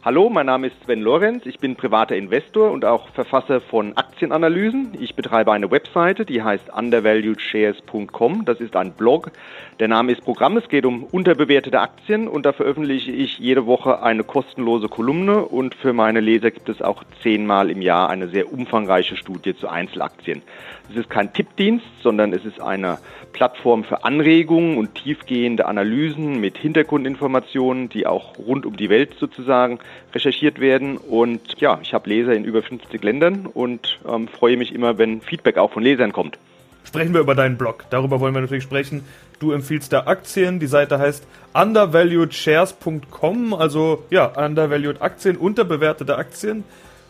Hallo, 0.06 0.30
mein 0.30 0.46
Name 0.46 0.68
ist 0.68 0.76
Sven 0.84 1.00
Lorenz. 1.00 1.46
Ich 1.46 1.58
bin 1.58 1.74
privater 1.74 2.14
Investor 2.14 2.70
und 2.70 2.84
auch 2.84 3.08
Verfasser 3.08 3.60
von 3.60 3.96
Aktienanalysen. 3.96 4.96
Ich 5.00 5.16
betreibe 5.16 5.50
eine 5.50 5.72
Webseite, 5.72 6.24
die 6.24 6.44
heißt 6.44 6.72
undervaluedshares.com. 6.72 8.44
Das 8.44 8.60
ist 8.60 8.76
ein 8.76 8.92
Blog. 8.92 9.32
Der 9.80 9.88
Name 9.88 10.12
ist 10.12 10.22
Programm. 10.22 10.56
Es 10.58 10.68
geht 10.68 10.86
um 10.86 11.02
unterbewertete 11.02 11.80
Aktien 11.80 12.28
und 12.28 12.46
da 12.46 12.52
veröffentliche 12.52 13.10
ich 13.10 13.40
jede 13.40 13.66
Woche 13.66 14.00
eine 14.00 14.22
kostenlose 14.22 14.88
Kolumne 14.88 15.44
und 15.44 15.74
für 15.74 15.92
meine 15.92 16.20
Leser 16.20 16.52
gibt 16.52 16.68
es 16.68 16.82
auch 16.82 17.02
zehnmal 17.20 17.68
im 17.68 17.82
Jahr 17.82 18.08
eine 18.08 18.28
sehr 18.28 18.52
umfangreiche 18.52 19.16
Studie 19.16 19.56
zu 19.56 19.66
Einzelaktien. 19.66 20.42
Es 20.88 20.94
ist 20.94 21.10
kein 21.10 21.32
Tippdienst, 21.32 21.84
sondern 22.00 22.32
es 22.32 22.44
ist 22.44 22.60
eine 22.60 22.98
Plattform 23.32 23.82
für 23.82 24.04
Anregungen 24.04 24.78
und 24.78 24.94
tiefgehende 24.94 25.66
Analysen 25.66 26.40
mit 26.40 26.56
Hintergrundinformationen, 26.58 27.88
die 27.88 28.06
auch 28.06 28.38
rund 28.38 28.64
um 28.64 28.76
die 28.76 28.88
Welt 28.88 29.16
sozusagen 29.18 29.80
recherchiert 30.14 30.60
werden. 30.60 30.96
Und 30.96 31.60
ja, 31.60 31.78
ich 31.82 31.94
habe 31.94 32.08
Leser 32.08 32.34
in 32.34 32.44
über 32.44 32.62
50 32.62 33.02
Ländern 33.02 33.46
und 33.46 33.98
ähm, 34.08 34.28
freue 34.28 34.56
mich 34.56 34.72
immer, 34.74 34.98
wenn 34.98 35.20
Feedback 35.20 35.58
auch 35.58 35.72
von 35.72 35.82
Lesern 35.82 36.12
kommt. 36.12 36.38
Sprechen 36.84 37.12
wir 37.14 37.20
über 37.20 37.34
deinen 37.34 37.58
Blog. 37.58 37.84
Darüber 37.90 38.20
wollen 38.20 38.34
wir 38.34 38.40
natürlich 38.40 38.64
sprechen. 38.64 39.04
Du 39.40 39.52
empfiehlst 39.52 39.92
da 39.92 40.06
Aktien. 40.06 40.60
Die 40.60 40.66
Seite 40.66 40.98
heißt 40.98 41.26
undervaluedshares.com, 41.52 43.54
also 43.54 44.04
ja, 44.10 44.26
undervalued 44.26 45.02
Aktien, 45.02 45.36
unterbewertete 45.36 46.16
Aktien. 46.16 46.64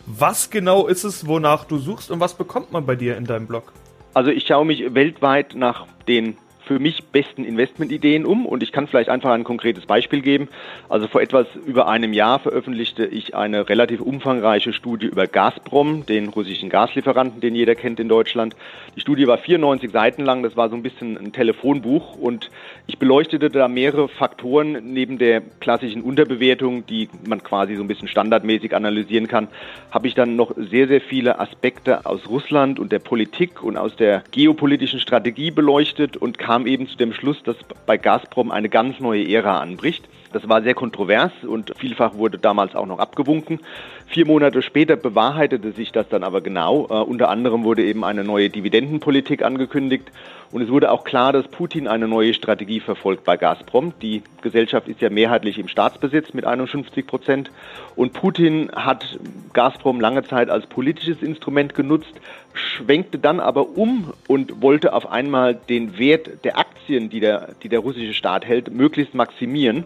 Was 0.05 0.49
genau 0.49 0.87
ist 0.87 1.03
es, 1.03 1.27
wonach 1.27 1.65
du 1.65 1.77
suchst 1.77 2.11
und 2.11 2.19
was 2.19 2.33
bekommt 2.33 2.71
man 2.71 2.85
bei 2.85 2.95
dir 2.95 3.17
in 3.17 3.25
deinem 3.25 3.45
Blog? 3.45 3.73
Also 4.13 4.31
ich 4.31 4.47
schaue 4.47 4.65
mich 4.65 4.95
weltweit 4.95 5.53
nach 5.53 5.85
den 6.07 6.37
für 6.67 6.79
mich 6.79 7.05
besten 7.05 7.45
Investmentideen 7.45 8.25
um 8.25 8.45
und 8.45 8.61
ich 8.61 8.71
kann 8.71 8.87
vielleicht 8.87 9.09
einfach 9.09 9.31
ein 9.31 9.43
konkretes 9.43 9.85
Beispiel 9.85 10.21
geben. 10.21 10.49
Also 10.89 11.07
vor 11.07 11.21
etwas 11.21 11.47
über 11.65 11.87
einem 11.87 12.13
Jahr 12.13 12.39
veröffentlichte 12.39 13.05
ich 13.05 13.35
eine 13.35 13.69
relativ 13.69 14.01
umfangreiche 14.01 14.73
Studie 14.73 15.07
über 15.07 15.27
Gazprom, 15.27 16.05
den 16.05 16.29
russischen 16.29 16.69
Gaslieferanten, 16.69 17.41
den 17.41 17.55
jeder 17.55 17.75
kennt 17.75 17.99
in 17.99 18.09
Deutschland. 18.09 18.55
Die 18.95 19.01
Studie 19.01 19.27
war 19.27 19.37
94 19.37 19.91
Seiten 19.91 20.23
lang, 20.23 20.43
das 20.43 20.57
war 20.57 20.69
so 20.69 20.75
ein 20.75 20.83
bisschen 20.83 21.17
ein 21.17 21.31
Telefonbuch 21.31 22.15
und 22.15 22.51
ich 22.85 22.99
beleuchtete 22.99 23.49
da 23.49 23.67
mehrere 23.67 24.09
Faktoren 24.09 24.93
neben 24.93 25.17
der 25.17 25.41
klassischen 25.59 26.01
Unterbewertung, 26.01 26.85
die 26.85 27.09
man 27.25 27.43
quasi 27.43 27.75
so 27.75 27.81
ein 27.81 27.87
bisschen 27.87 28.07
standardmäßig 28.07 28.75
analysieren 28.75 29.27
kann, 29.27 29.47
habe 29.91 30.07
ich 30.07 30.15
dann 30.15 30.35
noch 30.35 30.51
sehr, 30.57 30.87
sehr 30.87 31.01
viele 31.01 31.39
Aspekte 31.39 32.05
aus 32.05 32.27
Russland 32.27 32.79
und 32.79 32.91
der 32.91 32.99
Politik 32.99 33.63
und 33.63 33.77
aus 33.77 33.95
der 33.95 34.23
geopolitischen 34.31 34.99
Strategie 34.99 35.51
beleuchtet 35.51 36.17
und 36.17 36.37
kam 36.37 36.56
kam 36.57 36.65
eben 36.65 36.87
zu 36.87 36.97
dem 36.97 37.13
Schluss, 37.13 37.43
dass 37.43 37.55
bei 37.85 37.97
Gazprom 37.97 38.49
eine 38.49 38.67
ganz 38.67 38.99
neue 38.99 39.31
Ära 39.31 39.59
anbricht. 39.59 40.09
Das 40.33 40.47
war 40.49 40.61
sehr 40.61 40.73
kontrovers 40.73 41.31
und 41.43 41.73
vielfach 41.77 42.15
wurde 42.15 42.37
damals 42.37 42.75
auch 42.75 42.85
noch 42.85 42.99
abgewunken. 42.99 43.59
Vier 44.07 44.25
Monate 44.25 44.61
später 44.61 44.95
bewahrheitete 44.95 45.71
sich 45.71 45.91
das 45.91 46.09
dann 46.09 46.23
aber 46.23 46.41
genau. 46.41 46.87
Uh, 46.89 47.03
unter 47.03 47.29
anderem 47.29 47.63
wurde 47.63 47.83
eben 47.83 48.03
eine 48.03 48.23
neue 48.23 48.49
Dividendenpolitik 48.49 49.43
angekündigt 49.43 50.11
und 50.51 50.61
es 50.61 50.69
wurde 50.69 50.91
auch 50.91 51.03
klar, 51.03 51.33
dass 51.33 51.47
Putin 51.47 51.87
eine 51.87 52.07
neue 52.07 52.33
Strategie 52.33 52.79
verfolgt 52.79 53.25
bei 53.25 53.35
Gazprom. 53.35 53.93
Die 54.01 54.23
Gesellschaft 54.41 54.87
ist 54.87 55.01
ja 55.01 55.09
mehrheitlich 55.09 55.59
im 55.59 55.67
Staatsbesitz 55.67 56.33
mit 56.33 56.45
51 56.45 57.05
Prozent 57.05 57.51
und 57.95 58.13
Putin 58.13 58.71
hat 58.73 59.19
Gazprom 59.53 59.99
lange 59.99 60.23
Zeit 60.23 60.49
als 60.49 60.67
politisches 60.67 61.21
Instrument 61.21 61.73
genutzt, 61.73 62.13
schwenkte 62.53 63.19
dann 63.19 63.39
aber 63.39 63.77
um 63.77 64.13
und 64.27 64.61
wollte 64.61 64.93
auf 64.93 65.09
einmal 65.11 65.55
den 65.55 65.97
Wert 65.97 66.45
der 66.45 66.57
Aktien, 66.57 67.09
die 67.09 67.19
der, 67.19 67.49
die 67.63 67.69
der 67.69 67.79
russische 67.79 68.13
Staat 68.13 68.45
hält, 68.45 68.73
möglichst 68.73 69.13
maximieren 69.13 69.83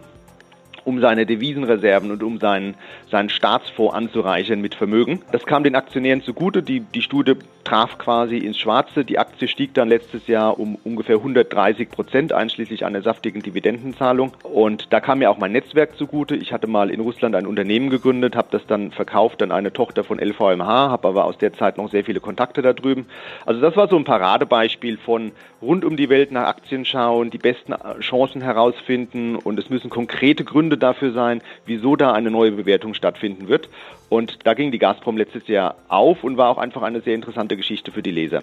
um 0.84 1.00
seine 1.00 1.26
Devisenreserven 1.26 2.10
und 2.10 2.22
um 2.22 2.38
seinen, 2.38 2.74
seinen 3.10 3.28
Staatsfonds 3.28 3.94
anzureichern 3.94 4.60
mit 4.60 4.74
Vermögen. 4.74 5.22
Das 5.32 5.46
kam 5.46 5.64
den 5.64 5.74
Aktionären 5.74 6.22
zugute. 6.22 6.62
Die, 6.62 6.80
die 6.80 7.02
Studie 7.02 7.34
traf 7.64 7.98
quasi 7.98 8.38
ins 8.38 8.58
Schwarze. 8.58 9.04
Die 9.04 9.18
Aktie 9.18 9.48
stieg 9.48 9.74
dann 9.74 9.88
letztes 9.88 10.26
Jahr 10.26 10.58
um 10.58 10.78
ungefähr 10.84 11.16
130 11.16 11.90
Prozent, 11.90 12.32
einschließlich 12.32 12.84
einer 12.84 13.02
saftigen 13.02 13.42
Dividendenzahlung. 13.42 14.32
Und 14.42 14.92
da 14.92 15.00
kam 15.00 15.18
mir 15.20 15.30
auch 15.30 15.38
mein 15.38 15.52
Netzwerk 15.52 15.96
zugute. 15.96 16.36
Ich 16.36 16.52
hatte 16.52 16.66
mal 16.66 16.90
in 16.90 17.00
Russland 17.00 17.34
ein 17.34 17.46
Unternehmen 17.46 17.90
gegründet, 17.90 18.36
habe 18.36 18.48
das 18.50 18.66
dann 18.66 18.90
verkauft 18.90 19.42
an 19.42 19.52
eine 19.52 19.72
Tochter 19.72 20.04
von 20.04 20.18
LVMH, 20.18 20.90
habe 20.90 21.08
aber 21.08 21.24
aus 21.24 21.38
der 21.38 21.52
Zeit 21.52 21.78
noch 21.78 21.90
sehr 21.90 22.04
viele 22.04 22.20
Kontakte 22.20 22.62
da 22.62 22.72
drüben. 22.72 23.06
Also 23.46 23.60
das 23.60 23.76
war 23.76 23.88
so 23.88 23.96
ein 23.96 24.04
Paradebeispiel 24.04 24.98
von 24.98 25.32
rund 25.60 25.84
um 25.84 25.96
die 25.96 26.08
Welt 26.08 26.32
nach 26.32 26.46
Aktien 26.46 26.84
schauen, 26.84 27.30
die 27.30 27.38
besten 27.38 27.74
Chancen 28.00 28.42
herausfinden 28.42 29.36
und 29.36 29.58
es 29.58 29.70
müssen 29.70 29.90
konkrete 29.90 30.44
Gründe 30.44 30.71
dafür 30.76 31.12
sein, 31.12 31.42
wieso 31.66 31.96
da 31.96 32.12
eine 32.12 32.30
neue 32.30 32.52
Bewertung 32.52 32.94
stattfinden 32.94 33.48
wird. 33.48 33.68
Und 34.08 34.46
da 34.46 34.54
ging 34.54 34.72
die 34.72 34.78
Gazprom 34.78 35.16
letztes 35.16 35.48
Jahr 35.48 35.76
auf 35.88 36.22
und 36.24 36.36
war 36.36 36.50
auch 36.50 36.58
einfach 36.58 36.82
eine 36.82 37.00
sehr 37.00 37.14
interessante 37.14 37.56
Geschichte 37.56 37.92
für 37.92 38.02
die 38.02 38.10
Leser. 38.10 38.42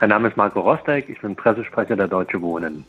Mein 0.00 0.10
Name 0.10 0.28
ist 0.28 0.36
Marco 0.36 0.60
Rostek, 0.60 1.08
ich 1.08 1.20
bin 1.20 1.36
Pressesprecher 1.36 1.94
der 1.94 2.08
Deutsche 2.08 2.40
Wohnen. 2.42 2.84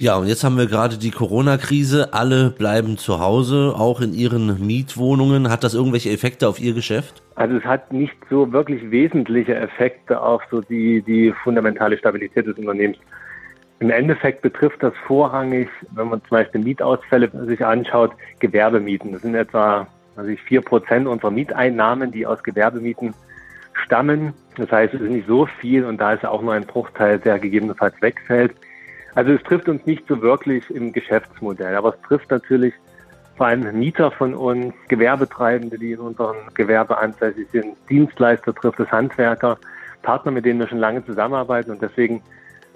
Ja, 0.00 0.16
und 0.16 0.28
jetzt 0.28 0.44
haben 0.44 0.56
wir 0.56 0.66
gerade 0.66 0.96
die 0.96 1.10
Corona-Krise. 1.10 2.14
Alle 2.14 2.50
bleiben 2.50 2.98
zu 2.98 3.18
Hause, 3.18 3.74
auch 3.76 4.00
in 4.00 4.14
ihren 4.14 4.64
Mietwohnungen. 4.64 5.50
Hat 5.50 5.64
das 5.64 5.74
irgendwelche 5.74 6.10
Effekte 6.10 6.48
auf 6.48 6.60
Ihr 6.60 6.72
Geschäft? 6.72 7.20
Also 7.34 7.56
es 7.56 7.64
hat 7.64 7.92
nicht 7.92 8.14
so 8.30 8.52
wirklich 8.52 8.92
wesentliche 8.92 9.56
Effekte 9.56 10.20
auf 10.20 10.42
so 10.52 10.60
die, 10.60 11.02
die 11.02 11.34
fundamentale 11.42 11.98
Stabilität 11.98 12.46
des 12.46 12.56
Unternehmens. 12.56 12.98
Im 13.80 13.90
Endeffekt 13.90 14.42
betrifft 14.42 14.82
das 14.82 14.92
vorrangig, 15.06 15.68
wenn 15.92 16.08
man 16.08 16.20
zum 16.22 16.30
Beispiel 16.30 16.60
Mietausfälle 16.60 17.30
sich 17.46 17.64
anschaut, 17.64 18.12
Gewerbemieten. 18.40 19.12
Das 19.12 19.22
sind 19.22 19.34
etwa 19.34 19.86
also 20.16 20.34
vier 20.46 20.62
Prozent 20.62 21.06
unserer 21.06 21.30
Mieteinnahmen, 21.30 22.10
die 22.10 22.26
aus 22.26 22.42
Gewerbemieten 22.42 23.14
stammen. 23.84 24.34
Das 24.56 24.72
heißt, 24.72 24.94
es 24.94 25.00
ist 25.00 25.10
nicht 25.10 25.28
so 25.28 25.46
viel 25.46 25.84
und 25.84 26.00
da 26.00 26.12
ist 26.12 26.26
auch 26.26 26.42
nur 26.42 26.54
ein 26.54 26.66
Bruchteil, 26.66 27.20
der 27.20 27.38
gegebenenfalls 27.38 27.94
wegfällt. 28.02 28.52
Also 29.14 29.32
es 29.32 29.42
trifft 29.44 29.68
uns 29.68 29.86
nicht 29.86 30.06
so 30.08 30.20
wirklich 30.20 30.68
im 30.70 30.92
Geschäftsmodell, 30.92 31.76
aber 31.76 31.94
es 31.94 32.00
trifft 32.02 32.30
natürlich 32.30 32.74
vor 33.36 33.46
allem 33.46 33.78
Mieter 33.78 34.10
von 34.10 34.34
uns, 34.34 34.74
Gewerbetreibende, 34.88 35.78
die 35.78 35.92
in 35.92 36.00
unserem 36.00 36.36
Gewerbe 36.54 36.98
ansässig 36.98 37.46
sind, 37.52 37.76
Dienstleister 37.88 38.52
trifft 38.52 38.80
es, 38.80 38.90
Handwerker, 38.90 39.56
Partner, 40.02 40.32
mit 40.32 40.44
denen 40.44 40.58
wir 40.58 40.66
schon 40.66 40.78
lange 40.78 41.06
zusammenarbeiten 41.06 41.70
und 41.70 41.80
deswegen 41.80 42.20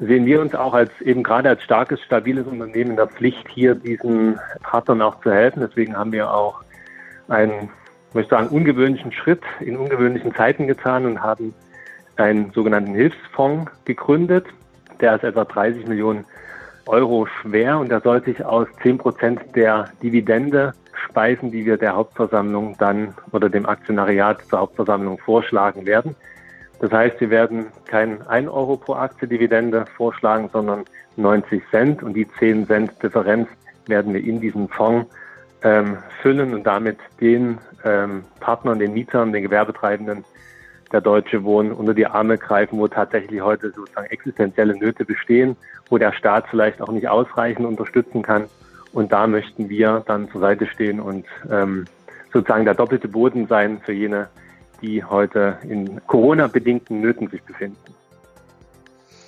sehen 0.07 0.27
wir 0.27 0.41
uns 0.41 0.55
auch 0.55 0.75
als 0.75 0.91
eben 1.01 1.23
gerade 1.23 1.49
als 1.49 1.63
starkes, 1.63 2.01
stabiles 2.03 2.47
Unternehmen 2.47 2.91
in 2.91 2.97
der 2.97 3.07
Pflicht, 3.07 3.49
hier 3.49 3.75
diesen 3.75 4.39
Partnern 4.63 5.01
auch 5.01 5.21
zu 5.21 5.31
helfen. 5.31 5.61
Deswegen 5.61 5.97
haben 5.97 6.13
wir 6.13 6.33
auch 6.33 6.63
einen, 7.29 7.71
möchte 8.13 8.31
sagen, 8.31 8.49
ungewöhnlichen 8.49 9.13
Schritt 9.13 9.43
in 9.61 9.77
ungewöhnlichen 9.77 10.35
Zeiten 10.35 10.67
getan 10.67 11.07
und 11.07 11.23
haben 11.23 11.55
einen 12.17 12.51
sogenannten 12.53 12.95
Hilfsfonds 12.95 13.71
gegründet, 13.85 14.47
der 15.01 15.17
ist 15.17 15.25
etwa 15.25 15.45
30 15.45 15.87
Millionen 15.87 16.25
Euro 16.87 17.27
schwer 17.27 17.79
und 17.79 17.91
der 17.91 18.01
soll 18.01 18.23
sich 18.25 18.45
aus 18.45 18.67
10 18.83 18.99
Prozent 18.99 19.41
der 19.55 19.89
Dividende 20.03 20.75
speisen, 21.09 21.51
die 21.51 21.65
wir 21.65 21.77
der 21.77 21.95
Hauptversammlung 21.95 22.77
dann 22.79 23.15
oder 23.31 23.49
dem 23.49 23.67
Aktionariat 23.67 24.45
zur 24.47 24.61
Hauptversammlung 24.61 25.19
vorschlagen 25.19 25.87
werden. 25.87 26.17
Das 26.83 26.91
heißt, 26.91 27.21
wir 27.21 27.31
werden 27.31 27.67
kein 27.87 28.27
1 28.27 28.49
Euro 28.49 28.77
pro 28.77 28.95
Aktie 28.95 29.29
Dividende 29.29 29.85
vorschlagen, 29.97 30.51
sondern 30.53 30.85
90 31.17 31.63
Cent 31.71 32.03
und 32.03 32.15
die 32.15 32.27
10 32.41 32.67
Cent 32.67 33.01
Differenz 33.01 33.49
werden 33.87 34.13
wir 34.13 34.25
in 34.25 34.41
diesen 34.41 34.67
Fonds 34.69 35.09
ähm, 35.63 35.99
füllen 36.21 36.53
und 36.53 36.65
damit 36.65 36.99
den 37.21 37.59
ähm, 37.85 38.25
Partnern, 38.41 38.81
den 38.81 38.95
Mietern, 38.95 39.33
den 39.33 39.45
Gewerbetreibenden 39.45 40.25
der 40.91 41.01
Deutsche 41.01 41.45
Wohnen 41.45 41.71
unter 41.71 41.95
die 41.95 42.07
Arme 42.07 42.37
greifen, 42.37 42.81
wo 42.81 42.89
tatsächlich 42.89 43.41
heute 43.41 43.71
sozusagen 43.71 44.09
existenzielle 44.09 44.77
Nöte 44.77 45.05
bestehen, 45.05 45.57
wo 45.89 45.99
der 45.99 46.13
Staat 46.13 46.47
vielleicht 46.51 46.83
auch 46.83 46.91
nicht 46.91 47.09
ausreichend 47.09 47.65
unterstützen 47.65 48.23
kann. 48.23 48.47
Und 48.93 49.13
da 49.13 49.29
möchten 49.29 49.69
wir 49.69 50.03
dann 50.09 50.29
zur 50.33 50.41
Seite 50.41 50.67
stehen 50.67 50.99
und 50.99 51.27
ähm, 51.49 51.85
sozusagen 52.33 52.65
der 52.65 52.75
doppelte 52.75 53.07
Boden 53.07 53.47
sein 53.47 53.81
für 53.87 53.93
jene, 53.93 54.29
die 54.83 55.03
heute 55.03 55.59
in 55.63 56.05
Corona-bedingten 56.07 57.01
Nöten 57.01 57.29
sich 57.29 57.43
befinden. 57.43 57.79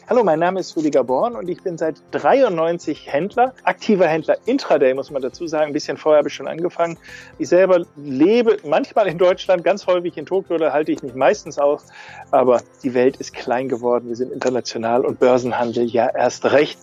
Hallo, 0.06 0.22
mein 0.22 0.38
Name 0.38 0.60
ist 0.60 0.76
Rüdiger 0.76 1.02
Born 1.02 1.34
und 1.34 1.48
ich 1.48 1.62
bin 1.62 1.78
seit 1.78 1.96
93 2.10 3.10
Händler, 3.10 3.54
aktiver 3.62 4.06
Händler 4.06 4.36
Intraday, 4.44 4.92
muss 4.92 5.10
man 5.10 5.22
dazu 5.22 5.46
sagen. 5.46 5.68
Ein 5.68 5.72
bisschen 5.72 5.96
vorher 5.96 6.18
habe 6.18 6.28
ich 6.28 6.34
schon 6.34 6.46
angefangen. 6.46 6.98
Ich 7.38 7.48
selber 7.48 7.86
lebe 7.96 8.58
manchmal 8.68 9.06
in 9.06 9.16
Deutschland, 9.16 9.64
ganz 9.64 9.86
häufig 9.86 10.18
in 10.18 10.26
Tokio, 10.26 10.58
da 10.58 10.74
halte 10.74 10.92
ich 10.92 11.02
mich 11.02 11.14
meistens 11.14 11.58
auf. 11.58 11.84
Aber 12.32 12.60
die 12.82 12.92
Welt 12.92 13.16
ist 13.16 13.32
klein 13.32 13.70
geworden, 13.70 14.08
wir 14.08 14.16
sind 14.16 14.30
international 14.30 15.06
und 15.06 15.20
Börsenhandel 15.20 15.86
ja 15.86 16.10
erst 16.14 16.44
recht. 16.52 16.78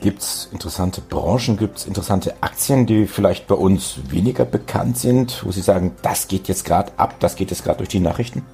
Gibt 0.00 0.20
es 0.20 0.48
interessante 0.52 1.00
Branchen, 1.00 1.56
gibt 1.56 1.78
es 1.78 1.86
interessante 1.86 2.34
Aktien, 2.42 2.86
die 2.86 3.06
vielleicht 3.06 3.46
bei 3.46 3.54
uns 3.54 3.98
weniger 4.10 4.44
bekannt 4.44 4.98
sind, 4.98 5.44
wo 5.44 5.52
Sie 5.52 5.62
sagen, 5.62 5.92
das 6.02 6.28
geht 6.28 6.48
jetzt 6.48 6.64
gerade 6.64 6.92
ab, 6.98 7.16
das 7.20 7.34
geht 7.34 7.50
jetzt 7.50 7.64
gerade 7.64 7.78
durch 7.78 7.88
die 7.88 8.00
Nachrichten? 8.00 8.44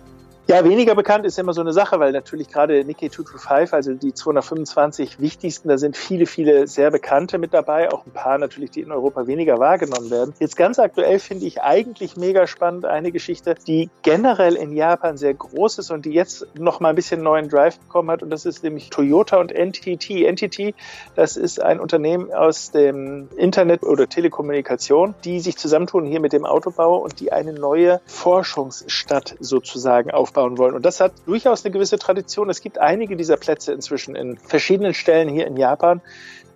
Ja, 0.48 0.64
weniger 0.64 0.96
bekannt 0.96 1.24
ist 1.24 1.38
immer 1.38 1.52
so 1.52 1.60
eine 1.60 1.72
Sache, 1.72 2.00
weil 2.00 2.10
natürlich 2.10 2.48
gerade 2.48 2.84
Nikkei 2.84 3.08
225, 3.08 3.72
also 3.72 3.94
die 3.94 4.12
225 4.12 5.20
wichtigsten, 5.20 5.68
da 5.68 5.78
sind 5.78 5.96
viele, 5.96 6.26
viele 6.26 6.66
sehr 6.66 6.90
bekannte 6.90 7.38
mit 7.38 7.54
dabei, 7.54 7.92
auch 7.92 8.04
ein 8.04 8.10
paar 8.10 8.38
natürlich, 8.38 8.72
die 8.72 8.80
in 8.80 8.90
Europa 8.90 9.28
weniger 9.28 9.60
wahrgenommen 9.60 10.10
werden. 10.10 10.34
Jetzt 10.40 10.56
ganz 10.56 10.80
aktuell 10.80 11.20
finde 11.20 11.46
ich 11.46 11.62
eigentlich 11.62 12.16
mega 12.16 12.48
spannend 12.48 12.86
eine 12.86 13.12
Geschichte, 13.12 13.54
die 13.68 13.88
generell 14.02 14.56
in 14.56 14.72
Japan 14.72 15.16
sehr 15.16 15.32
groß 15.32 15.78
ist 15.78 15.92
und 15.92 16.06
die 16.06 16.10
jetzt 16.10 16.44
noch 16.58 16.80
mal 16.80 16.88
ein 16.88 16.96
bisschen 16.96 17.22
neuen 17.22 17.48
Drive 17.48 17.78
bekommen 17.78 18.10
hat 18.10 18.24
und 18.24 18.30
das 18.30 18.44
ist 18.44 18.64
nämlich 18.64 18.90
Toyota 18.90 19.38
und 19.38 19.52
NTT. 19.52 20.10
NTT, 20.10 20.74
das 21.14 21.36
ist 21.36 21.62
ein 21.62 21.78
Unternehmen 21.78 22.32
aus 22.32 22.72
dem 22.72 23.28
Internet 23.36 23.84
oder 23.84 24.08
Telekommunikation, 24.08 25.14
die 25.24 25.38
sich 25.38 25.56
zusammentun 25.56 26.04
hier 26.04 26.18
mit 26.18 26.32
dem 26.32 26.44
Autobau 26.44 26.96
und 26.96 27.20
die 27.20 27.30
eine 27.30 27.52
neue 27.52 28.00
Forschungsstadt 28.06 29.36
sozusagen 29.38 30.10
auf 30.10 30.31
aufbauen 30.32 30.58
wollen. 30.58 30.74
Und 30.74 30.84
das 30.84 31.00
hat 31.00 31.12
durchaus 31.26 31.64
eine 31.64 31.72
gewisse 31.72 31.98
Tradition. 31.98 32.48
Es 32.50 32.60
gibt 32.60 32.78
einige 32.78 33.16
dieser 33.16 33.36
Plätze 33.36 33.72
inzwischen 33.72 34.16
in 34.16 34.38
verschiedenen 34.38 34.94
Stellen 34.94 35.28
hier 35.28 35.46
in 35.46 35.56
Japan, 35.56 36.00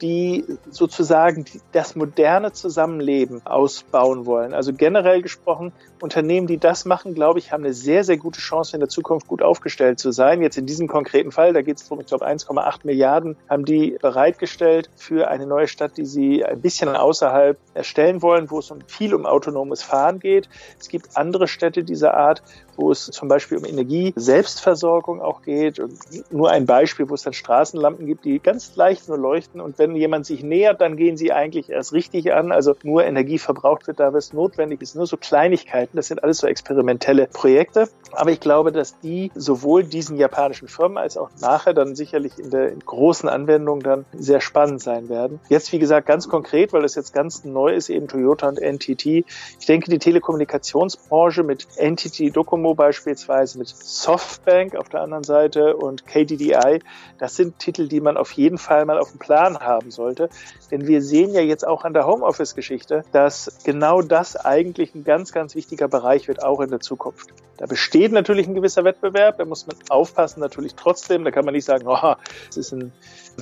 die 0.02 0.45
sozusagen 0.71 1.47
das 1.73 1.97
moderne 1.97 2.52
Zusammenleben 2.52 3.40
ausbauen 3.47 4.26
wollen. 4.26 4.52
Also 4.52 4.75
generell 4.75 5.23
gesprochen, 5.23 5.73
Unternehmen, 6.00 6.47
die 6.47 6.59
das 6.59 6.85
machen, 6.85 7.14
glaube 7.14 7.38
ich, 7.38 7.52
haben 7.52 7.64
eine 7.64 7.73
sehr, 7.73 8.04
sehr 8.04 8.18
gute 8.18 8.40
Chance, 8.40 8.76
in 8.76 8.80
der 8.80 8.90
Zukunft 8.90 9.26
gut 9.26 9.40
aufgestellt 9.40 9.99
zu 9.99 10.11
sein. 10.11 10.42
Jetzt 10.42 10.59
in 10.59 10.66
diesem 10.66 10.87
konkreten 10.87 11.33
Fall, 11.33 11.54
da 11.54 11.62
geht 11.62 11.78
es 11.78 11.85
darum, 11.85 12.00
ich 12.00 12.06
glaube, 12.06 12.26
1,8 12.26 12.80
Milliarden 12.85 13.37
haben 13.49 13.64
die 13.64 13.97
bereitgestellt 14.00 14.90
für 14.97 15.28
eine 15.28 15.47
neue 15.47 15.66
Stadt, 15.66 15.97
die 15.97 16.04
sie 16.04 16.45
ein 16.45 16.61
bisschen 16.61 16.90
außerhalb 16.90 17.56
erstellen 17.73 18.21
wollen, 18.21 18.50
wo 18.50 18.59
es 18.59 18.71
um 18.71 18.80
viel 18.87 19.14
um 19.14 19.25
autonomes 19.25 19.83
Fahren 19.83 20.21
geht. 20.21 20.50
Es 20.78 20.88
gibt 20.88 21.16
andere 21.16 21.49
Städte 21.49 21.85
dieser 21.85 22.12
Art, 22.12 22.42
wo 22.76 22.90
es 22.90 23.06
zum 23.06 23.28
Beispiel 23.28 23.59
um 23.59 23.64
Energie-Selbstversorgung 23.64 25.21
auch 25.21 25.42
geht. 25.42 25.78
Und 25.78 25.99
nur 26.30 26.50
ein 26.50 26.66
Beispiel, 26.66 27.09
wo 27.09 27.14
es 27.14 27.23
dann 27.23 27.33
Straßenlampen 27.33 28.06
gibt, 28.06 28.25
die 28.25 28.38
ganz 28.38 28.76
leicht 28.76 29.09
nur 29.09 29.18
leuchten 29.18 29.61
und 29.61 29.78
wenn 29.78 29.95
jemand 29.97 30.26
sich 30.26 30.42
nähert, 30.42 30.80
dann 30.80 30.97
gehen 30.97 31.16
sie 31.16 31.33
eigentlich 31.33 31.71
erst 31.71 31.92
richtig 31.92 32.33
an. 32.33 32.52
Also 32.52 32.75
nur 32.83 33.04
Energie 33.04 33.38
verbraucht 33.38 33.87
wird, 33.87 34.00
da 34.00 34.12
was 34.12 34.33
notwendig 34.33 34.83
ist. 34.83 34.97
Nur 34.97 35.06
so 35.06 35.16
Kleinigkeiten. 35.16 35.97
Das 35.97 36.09
sind 36.09 36.23
alles 36.23 36.38
so 36.38 36.47
experimentelle 36.47 37.28
Projekte. 37.33 37.88
Aber 38.12 38.30
ich 38.30 38.40
glaube, 38.40 38.73
dass 38.73 38.99
die 39.00 39.30
sowohl 39.35 39.85
diesen 39.85 40.16
japanischen 40.16 40.68
Firmen 40.68 40.99
als 40.99 41.16
auch 41.16 41.30
nachher 41.40 41.75
dann 41.75 41.95
sicherlich 41.97 42.38
in 42.38 42.50
der 42.50 42.71
großen 42.73 43.28
Anwendung 43.28 43.80
dann 43.80 44.04
sehr 44.12 44.40
spannend 44.40 44.80
sein 44.83 45.09
werden. 45.09 45.40
Jetzt, 45.49 45.73
wie 45.73 45.78
gesagt, 45.78 46.06
ganz 46.06 46.28
konkret, 46.28 46.73
weil 46.73 46.83
das 46.83 46.95
jetzt 46.95 47.12
ganz 47.12 47.45
neu 47.45 47.75
ist, 47.75 47.88
eben 47.88 48.09
Toyota 48.09 48.49
und 48.49 48.61
NTT. 48.61 49.06
Ich 49.06 49.66
denke, 49.66 49.90
die 49.90 49.99
Telekommunikationsbranche 49.99 51.42
mit 51.42 51.66
NTT 51.78 52.37
Docomo 52.37 52.65
beispielsweise, 52.75 53.58
mit 53.58 53.68
Softbank 53.68 54.75
auf 54.75 54.88
der 54.88 55.02
anderen 55.02 55.25
Seite 55.25 55.76
und 55.76 56.06
KDDI, 56.06 56.80
das 57.18 57.37
sind 57.37 57.58
Titel, 57.58 57.88
die 57.88 58.00
man 58.00 58.16
auf 58.16 58.32
jeden 58.32 58.58
Fall 58.58 58.85
mal 58.85 58.99
auf 58.99 59.11
dem 59.11 59.18
Plan 59.18 59.58
haben 59.58 59.76
haben 59.76 59.90
sollte. 59.90 60.28
Denn 60.70 60.87
wir 60.87 61.02
sehen 61.02 61.32
ja 61.32 61.40
jetzt 61.40 61.66
auch 61.66 61.85
an 61.85 61.92
der 61.92 62.06
Homeoffice-Geschichte, 62.06 63.04
dass 63.12 63.58
genau 63.64 64.02
das 64.02 64.37
eigentlich 64.37 64.94
ein 64.94 65.04
ganz, 65.04 65.32
ganz 65.32 65.54
wichtiger 65.54 65.88
Bereich 65.88 66.28
wird, 66.28 66.42
auch 66.42 66.61
in 66.61 66.70
der 66.70 66.80
Zukunft. 66.80 67.30
Da 67.58 67.66
besteht 67.66 68.12
natürlich 68.12 68.46
ein 68.46 68.54
gewisser 68.54 68.85
Wettbewerb, 68.85 69.38
da 69.38 69.44
muss 69.44 69.66
man 69.66 69.76
aufpassen 69.88 70.40
natürlich 70.40 70.75
trotzdem. 70.75 71.25
Da 71.25 71.30
kann 71.30 71.44
man 71.44 71.54
nicht 71.54 71.64
sagen, 71.64 71.87
oh, 71.87 72.14
es 72.50 72.56
ist 72.56 72.73
ein 72.73 72.92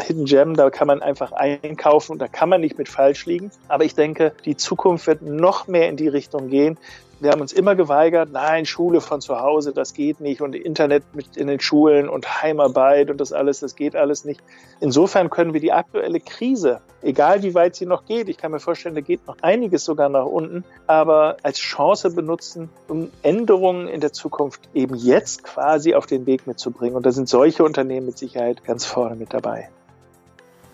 Hidden 0.01 0.25
Gem, 0.25 0.55
da 0.55 0.71
kann 0.71 0.87
man 0.87 1.03
einfach 1.03 1.33
einkaufen 1.33 2.13
und 2.13 2.19
da 2.19 2.29
kann 2.29 2.49
man 2.49 2.61
nicht 2.61 2.79
mit 2.79 2.89
falsch 2.89 3.27
liegen. 3.27 3.51
Aber 3.69 3.85
ich 3.85 3.95
denke, 3.95 4.33
die 4.45 4.57
Zukunft 4.57 5.07
wird 5.07 5.23
noch 5.23 5.67
mehr 5.67 5.89
in 5.89 5.97
die 5.97 6.09
Richtung 6.09 6.49
gehen, 6.49 6.79
wir 7.25 7.31
haben 7.31 7.41
uns 7.41 7.55
immer 7.55 7.75
geweigert, 7.75 8.29
nein, 8.33 8.67
Schule 8.67 9.01
von 9.01 9.23
zu 9.23 9.41
Hause, 9.41 9.73
das 9.73 9.95
geht 9.95 10.21
nicht 10.21 10.43
und 10.43 10.55
Internet 10.55 11.03
mit 11.15 11.39
in 11.39 11.47
den 11.47 11.59
Schulen 11.59 12.07
und 12.07 12.43
Heimarbeit 12.43 13.11
und 13.11 13.19
das 13.19 13.33
alles, 13.33 13.61
das 13.61 13.77
geht 13.77 13.97
alles 13.97 14.27
nicht. 14.27 14.43
Insofern 14.81 15.31
können 15.31 15.55
wir 15.55 15.61
die 15.61 15.73
aktuelle 15.73 16.21
Krise, 16.21 16.83
egal 17.01 17.43
wie 17.43 17.55
weit 17.55 17.77
sie 17.77 17.87
noch 17.87 18.05
geht, 18.05 18.29
ich 18.29 18.37
kann 18.37 18.53
mir 18.53 18.61
vorstellen, 18.61 18.95
da 18.95 19.01
geht 19.01 19.27
noch 19.27 19.39
einiges 19.41 19.87
sogar 19.87 20.11
nach 20.11 20.27
unten, 20.27 20.65
aber 20.87 21.39
als 21.43 21.59
Chance 21.59 22.11
benutzen, 22.11 22.69
um 22.89 23.11
Änderungen 23.23 23.89
in 23.89 24.03
der 24.03 24.13
Zukunft 24.13 24.61
eben 24.75 24.95
jetzt 24.95 25.45
quasi 25.45 25.95
auf 25.95 26.05
den 26.05 26.27
Weg 26.27 26.47
mitzubringen. 26.47 26.95
Und 26.95 27.07
da 27.07 27.11
sind 27.11 27.31
solche 27.31 27.65
Unternehmen 27.65 28.05
mit 28.05 28.19
Sicherheit 28.19 28.63
ganz 28.65 28.85
vorne 28.85 29.17
mit 29.17 29.33
dabei. 29.33 29.71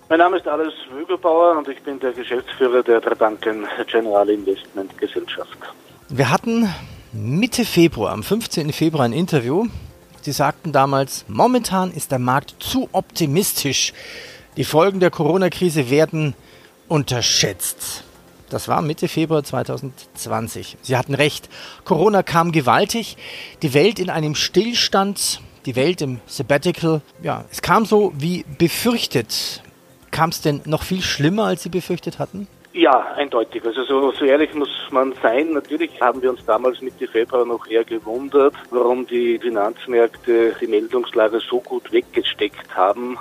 Mein 0.08 0.18
Name 0.18 0.38
ist 0.38 0.48
Alice 0.48 0.74
Wögelbauer 0.92 1.56
und 1.58 1.68
ich 1.68 1.80
bin 1.84 2.00
der 2.00 2.12
Geschäftsführer 2.12 2.82
der 2.82 3.00
Trabanken 3.00 3.68
General 3.86 4.28
Investment 4.28 4.98
Gesellschaft. 4.98 5.56
Wir 6.12 6.28
hatten 6.28 6.68
Mitte 7.12 7.64
Februar, 7.64 8.12
am 8.12 8.24
15. 8.24 8.72
Februar 8.72 9.04
ein 9.04 9.12
Interview. 9.12 9.68
Sie 10.22 10.32
sagten 10.32 10.72
damals, 10.72 11.24
momentan 11.28 11.92
ist 11.92 12.10
der 12.10 12.18
Markt 12.18 12.56
zu 12.58 12.88
optimistisch. 12.90 13.92
Die 14.56 14.64
Folgen 14.64 14.98
der 14.98 15.12
Corona-Krise 15.12 15.88
werden 15.88 16.34
unterschätzt. 16.88 18.02
Das 18.48 18.66
war 18.66 18.82
Mitte 18.82 19.06
Februar 19.06 19.44
2020. 19.44 20.78
Sie 20.82 20.96
hatten 20.96 21.14
recht. 21.14 21.48
Corona 21.84 22.24
kam 22.24 22.50
gewaltig. 22.50 23.16
Die 23.62 23.72
Welt 23.72 24.00
in 24.00 24.10
einem 24.10 24.34
Stillstand. 24.34 25.40
Die 25.64 25.76
Welt 25.76 26.02
im 26.02 26.18
Sabbatical. 26.26 27.02
Ja, 27.22 27.44
es 27.52 27.62
kam 27.62 27.86
so 27.86 28.12
wie 28.18 28.44
befürchtet. 28.58 29.62
Kam 30.10 30.30
es 30.30 30.40
denn 30.40 30.60
noch 30.64 30.82
viel 30.82 31.02
schlimmer, 31.02 31.44
als 31.44 31.62
Sie 31.62 31.68
befürchtet 31.68 32.18
hatten? 32.18 32.48
Ja, 32.72 33.14
eindeutig. 33.16 33.64
Also 33.64 33.82
so, 33.82 34.12
so 34.12 34.24
ehrlich 34.24 34.54
muss 34.54 34.70
man 34.92 35.12
sein. 35.20 35.52
Natürlich 35.52 36.00
haben 36.00 36.22
wir 36.22 36.30
uns 36.30 36.44
damals 36.44 36.80
Mitte 36.80 37.08
Februar 37.08 37.44
noch 37.44 37.66
eher 37.66 37.84
gewundert, 37.84 38.54
warum 38.70 39.06
die 39.06 39.38
Finanzmärkte 39.38 40.54
die 40.60 40.66
Meldungslage 40.68 41.40
so 41.40 41.60
gut 41.60 41.90
weggesteckt 41.90 42.76
haben 42.76 43.18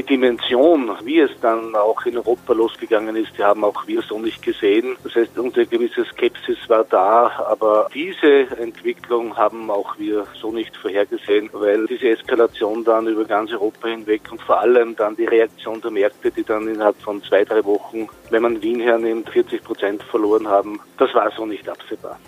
die 0.00 0.06
Dimension, 0.06 0.90
wie 1.04 1.20
es 1.20 1.30
dann 1.42 1.74
auch 1.74 2.04
in 2.06 2.16
Europa 2.16 2.54
losgegangen 2.54 3.16
ist, 3.16 3.36
die 3.36 3.44
haben 3.44 3.64
auch 3.64 3.86
wir 3.86 4.00
so 4.02 4.18
nicht 4.18 4.42
gesehen. 4.42 4.96
Das 5.04 5.14
heißt, 5.14 5.38
unsere 5.38 5.66
gewisse 5.66 6.04
Skepsis 6.06 6.58
war 6.68 6.84
da, 6.84 7.30
aber 7.50 7.88
diese 7.92 8.46
Entwicklung 8.58 9.36
haben 9.36 9.70
auch 9.70 9.98
wir 9.98 10.26
so 10.40 10.50
nicht 10.52 10.74
vorhergesehen, 10.76 11.50
weil 11.52 11.86
diese 11.86 12.08
Eskalation 12.08 12.82
dann 12.84 13.08
über 13.08 13.24
ganz 13.24 13.52
Europa 13.52 13.88
hinweg 13.88 14.22
und 14.30 14.40
vor 14.40 14.60
allem 14.60 14.96
dann 14.96 15.16
die 15.16 15.26
Reaktion 15.26 15.80
der 15.82 15.90
Märkte, 15.90 16.30
die 16.30 16.44
dann 16.44 16.66
innerhalb 16.66 17.00
von 17.02 17.22
zwei, 17.22 17.44
drei 17.44 17.62
Wochen, 17.64 18.08
wenn 18.30 18.42
man 18.42 18.62
Wien 18.62 18.80
hernimmt, 18.80 19.28
40 19.28 19.62
Prozent 19.62 20.02
verloren 20.04 20.48
haben, 20.48 20.80
das 20.96 21.14
war 21.14 21.30
so 21.36 21.44
nicht 21.44 21.68
absehbar. 21.68 22.18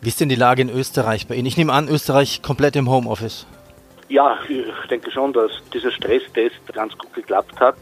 Wie 0.00 0.08
ist 0.08 0.20
denn 0.20 0.28
die 0.28 0.36
Lage 0.36 0.62
in 0.62 0.70
Österreich 0.70 1.26
bei 1.26 1.34
Ihnen? 1.34 1.46
Ich 1.46 1.56
nehme 1.58 1.72
an, 1.72 1.88
Österreich 1.88 2.40
komplett 2.40 2.76
im 2.76 2.88
Homeoffice. 2.88 3.46
Ja, 4.08 4.38
ich 4.48 4.88
denke 4.88 5.10
schon, 5.10 5.32
dass 5.32 5.50
dieser 5.72 5.90
Stresstest 5.90 6.56
ganz 6.72 6.96
gut 6.96 7.12
geklappt 7.12 7.60
hat. 7.60 7.76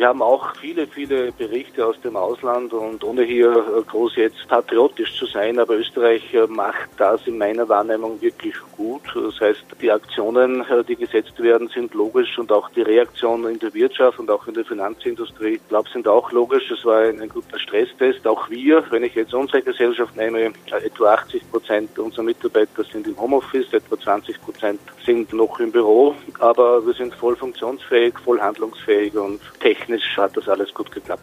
Wir 0.00 0.08
haben 0.08 0.22
auch 0.22 0.56
viele, 0.56 0.86
viele 0.86 1.30
Berichte 1.30 1.84
aus 1.84 2.00
dem 2.00 2.16
Ausland 2.16 2.72
und 2.72 3.04
ohne 3.04 3.22
hier 3.22 3.84
groß 3.86 4.16
jetzt 4.16 4.48
patriotisch 4.48 5.14
zu 5.14 5.26
sein, 5.26 5.58
aber 5.58 5.76
Österreich 5.76 6.34
macht 6.48 6.88
das 6.96 7.26
in 7.26 7.36
meiner 7.36 7.68
Wahrnehmung 7.68 8.18
wirklich 8.22 8.54
gut. 8.78 9.02
Das 9.14 9.38
heißt, 9.38 9.62
die 9.82 9.92
Aktionen, 9.92 10.64
die 10.88 10.96
gesetzt 10.96 11.38
werden, 11.42 11.68
sind 11.68 11.92
logisch 11.92 12.38
und 12.38 12.50
auch 12.50 12.70
die 12.70 12.80
Reaktionen 12.80 13.52
in 13.52 13.58
der 13.58 13.74
Wirtschaft 13.74 14.18
und 14.18 14.30
auch 14.30 14.46
in 14.46 14.54
der 14.54 14.64
Finanzindustrie, 14.64 15.56
ich 15.56 15.68
glaube, 15.68 15.90
sind 15.90 16.08
auch 16.08 16.32
logisch. 16.32 16.70
Es 16.70 16.82
war 16.86 17.00
ein 17.00 17.28
guter 17.28 17.58
Stresstest. 17.58 18.26
Auch 18.26 18.48
wir, 18.48 18.82
wenn 18.88 19.04
ich 19.04 19.14
jetzt 19.14 19.34
unsere 19.34 19.60
Gesellschaft 19.60 20.16
nehme, 20.16 20.54
etwa 20.70 21.12
80 21.12 21.50
Prozent 21.50 21.98
unserer 21.98 22.22
Mitarbeiter 22.22 22.84
sind 22.84 23.06
im 23.06 23.20
Homeoffice, 23.20 23.70
etwa 23.74 24.00
20 24.00 24.40
Prozent 24.40 24.80
sind 25.04 25.30
noch 25.34 25.60
im 25.60 25.70
Büro, 25.70 26.14
aber 26.38 26.86
wir 26.86 26.94
sind 26.94 27.14
voll 27.14 27.36
funktionsfähig, 27.36 28.18
voll 28.24 28.40
handlungsfähig 28.40 29.14
und 29.14 29.40
technisch 29.60 29.89
technisch 29.90 30.16
hat 30.16 30.36
das 30.36 30.48
alles 30.48 30.72
gut 30.74 30.90
geklappt. 30.90 31.22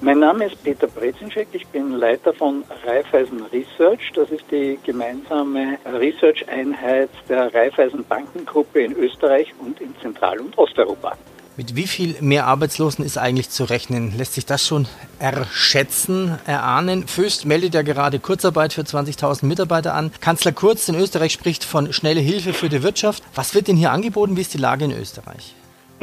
Mein 0.00 0.18
Name 0.18 0.46
ist 0.46 0.62
Peter 0.62 0.86
Brezinschek, 0.86 1.48
ich 1.52 1.66
bin 1.66 1.92
Leiter 1.92 2.32
von 2.32 2.64
Raiffeisen 2.86 3.42
Research. 3.52 4.12
Das 4.14 4.30
ist 4.30 4.44
die 4.50 4.78
gemeinsame 4.82 5.78
Research-Einheit 5.84 7.10
der 7.28 7.54
Raiffeisen 7.54 8.04
Bankengruppe 8.04 8.82
in 8.82 8.92
Österreich 8.96 9.52
und 9.58 9.80
in 9.80 9.94
Zentral- 10.00 10.40
und 10.40 10.56
Osteuropa. 10.56 11.12
Mit 11.56 11.76
wie 11.76 11.86
viel 11.86 12.16
mehr 12.20 12.46
Arbeitslosen 12.46 13.04
ist 13.04 13.18
eigentlich 13.18 13.50
zu 13.50 13.64
rechnen? 13.64 14.16
Lässt 14.16 14.34
sich 14.34 14.46
das 14.46 14.66
schon 14.66 14.88
erschätzen, 15.20 16.38
erahnen? 16.46 17.06
Föst 17.06 17.44
meldet 17.44 17.74
ja 17.74 17.82
gerade 17.82 18.18
Kurzarbeit 18.18 18.72
für 18.72 18.80
20.000 18.80 19.44
Mitarbeiter 19.44 19.94
an. 19.94 20.10
Kanzler 20.20 20.52
Kurz 20.52 20.88
in 20.88 20.96
Österreich 20.96 21.32
spricht 21.32 21.62
von 21.62 21.92
schnelle 21.92 22.20
Hilfe 22.20 22.54
für 22.54 22.70
die 22.70 22.82
Wirtschaft. 22.82 23.22
Was 23.34 23.54
wird 23.54 23.68
denn 23.68 23.76
hier 23.76 23.92
angeboten? 23.92 24.36
Wie 24.36 24.40
ist 24.40 24.54
die 24.54 24.58
Lage 24.58 24.86
in 24.86 24.92
Österreich? 24.92 25.54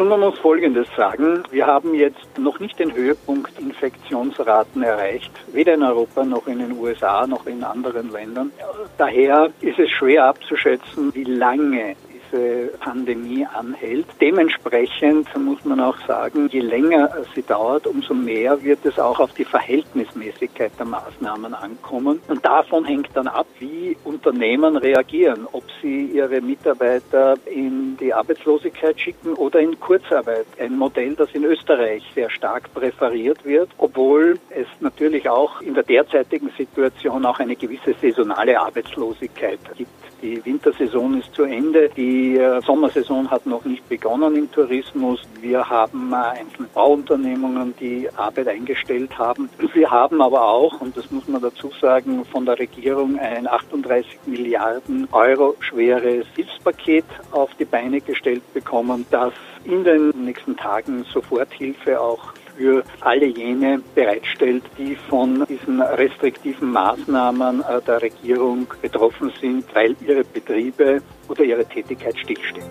Nun, 0.01 0.09
man 0.09 0.21
muss 0.21 0.39
Folgendes 0.39 0.87
sagen. 0.97 1.43
Wir 1.51 1.67
haben 1.67 1.93
jetzt 1.93 2.39
noch 2.39 2.59
nicht 2.59 2.79
den 2.79 2.91
Höhepunkt 2.91 3.59
Infektionsraten 3.59 4.81
erreicht, 4.81 5.31
weder 5.53 5.75
in 5.75 5.83
Europa 5.83 6.23
noch 6.23 6.47
in 6.47 6.57
den 6.57 6.75
USA 6.79 7.27
noch 7.27 7.45
in 7.45 7.63
anderen 7.63 8.11
Ländern. 8.11 8.51
Daher 8.97 9.51
ist 9.61 9.77
es 9.77 9.91
schwer 9.91 10.25
abzuschätzen, 10.25 11.13
wie 11.13 11.25
lange 11.25 11.95
diese 12.31 12.71
Pandemie 12.79 13.45
anhält. 13.45 14.05
Dementsprechend 14.19 15.27
muss 15.37 15.63
man 15.65 15.79
auch 15.79 15.97
sagen, 16.07 16.47
je 16.51 16.59
länger 16.59 17.09
sie 17.35 17.43
dauert, 17.43 17.87
umso 17.87 18.13
mehr 18.13 18.61
wird 18.63 18.85
es 18.85 18.99
auch 18.99 19.19
auf 19.19 19.33
die 19.33 19.45
Verhältnismäßigkeit 19.45 20.71
der 20.77 20.85
Maßnahmen 20.85 21.53
ankommen. 21.53 22.21
Und 22.27 22.45
davon 22.45 22.85
hängt 22.85 23.09
dann 23.13 23.27
ab, 23.27 23.47
wie 23.59 23.97
Unternehmen 24.03 24.77
reagieren, 24.77 25.47
ob 25.51 25.63
sie 25.81 26.05
ihre 26.05 26.41
Mitarbeiter 26.41 27.35
in 27.45 27.97
die 27.97 28.13
Arbeitslosigkeit 28.13 28.99
schicken 28.99 29.33
oder 29.33 29.59
in 29.59 29.79
Kurzarbeit. 29.79 30.45
Ein 30.59 30.77
Modell, 30.77 31.15
das 31.15 31.29
in 31.33 31.43
Österreich 31.43 32.03
sehr 32.15 32.29
stark 32.29 32.73
präferiert 32.73 33.43
wird, 33.45 33.69
obwohl 33.77 34.39
es 34.49 34.67
natürlich 34.79 35.29
auch 35.29 35.61
in 35.61 35.73
der 35.73 35.83
derzeitigen 35.83 36.49
Situation 36.57 37.25
auch 37.25 37.39
eine 37.39 37.55
gewisse 37.55 37.93
saisonale 38.01 38.59
Arbeitslosigkeit 38.59 39.59
gibt. 39.75 39.89
Die 40.21 40.43
Wintersaison 40.45 41.19
ist 41.19 41.33
zu 41.33 41.43
Ende. 41.43 41.89
Die 41.89 42.20
äh, 42.37 42.61
Sommersaison 42.61 43.29
hat 43.29 43.45
noch 43.45 43.65
nicht 43.65 43.87
begonnen 43.87 44.35
im 44.35 44.51
Tourismus. 44.51 45.19
Wir 45.39 45.69
haben 45.69 46.11
äh, 46.13 46.39
einzelne 46.39 46.67
Bauunternehmungen, 46.73 47.73
die 47.79 48.09
Arbeit 48.15 48.47
eingestellt 48.47 49.17
haben. 49.17 49.49
Wir 49.73 49.89
haben 49.89 50.21
aber 50.21 50.41
auch, 50.43 50.81
und 50.81 50.95
das 50.97 51.09
muss 51.11 51.27
man 51.27 51.41
dazu 51.41 51.71
sagen, 51.79 52.25
von 52.25 52.45
der 52.45 52.59
Regierung 52.59 53.19
ein 53.19 53.47
38 53.47 54.19
Milliarden 54.25 55.07
Euro 55.11 55.55
schweres 55.59 56.25
Hilfspaket 56.35 57.05
auf 57.31 57.49
die 57.59 57.65
Beine 57.65 58.01
gestellt 58.01 58.43
bekommen, 58.53 59.05
das 59.11 59.33
in 59.63 59.83
den 59.83 60.09
nächsten 60.25 60.57
Tagen 60.57 61.03
Soforthilfe 61.05 61.99
auch 61.99 62.33
für 62.61 62.83
alle 62.99 63.25
jene 63.25 63.81
bereitstellt, 63.95 64.63
die 64.77 64.95
von 64.95 65.45
diesen 65.49 65.81
restriktiven 65.81 66.71
Maßnahmen 66.71 67.61
äh, 67.61 67.81
der 67.81 68.01
Regierung 68.03 68.67
betroffen 68.81 69.31
sind, 69.41 69.65
weil 69.73 69.95
ihre 70.05 70.23
Betriebe 70.23 71.01
oder 71.27 71.43
ihre 71.43 71.65
Tätigkeit 71.65 72.15
stillsteht. 72.19 72.63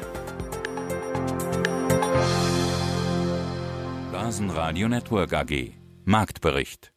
Basen 4.13 4.51
Radio 4.51 4.89
Network 4.89 5.33
AG 5.33 5.73
Marktbericht 6.05 6.93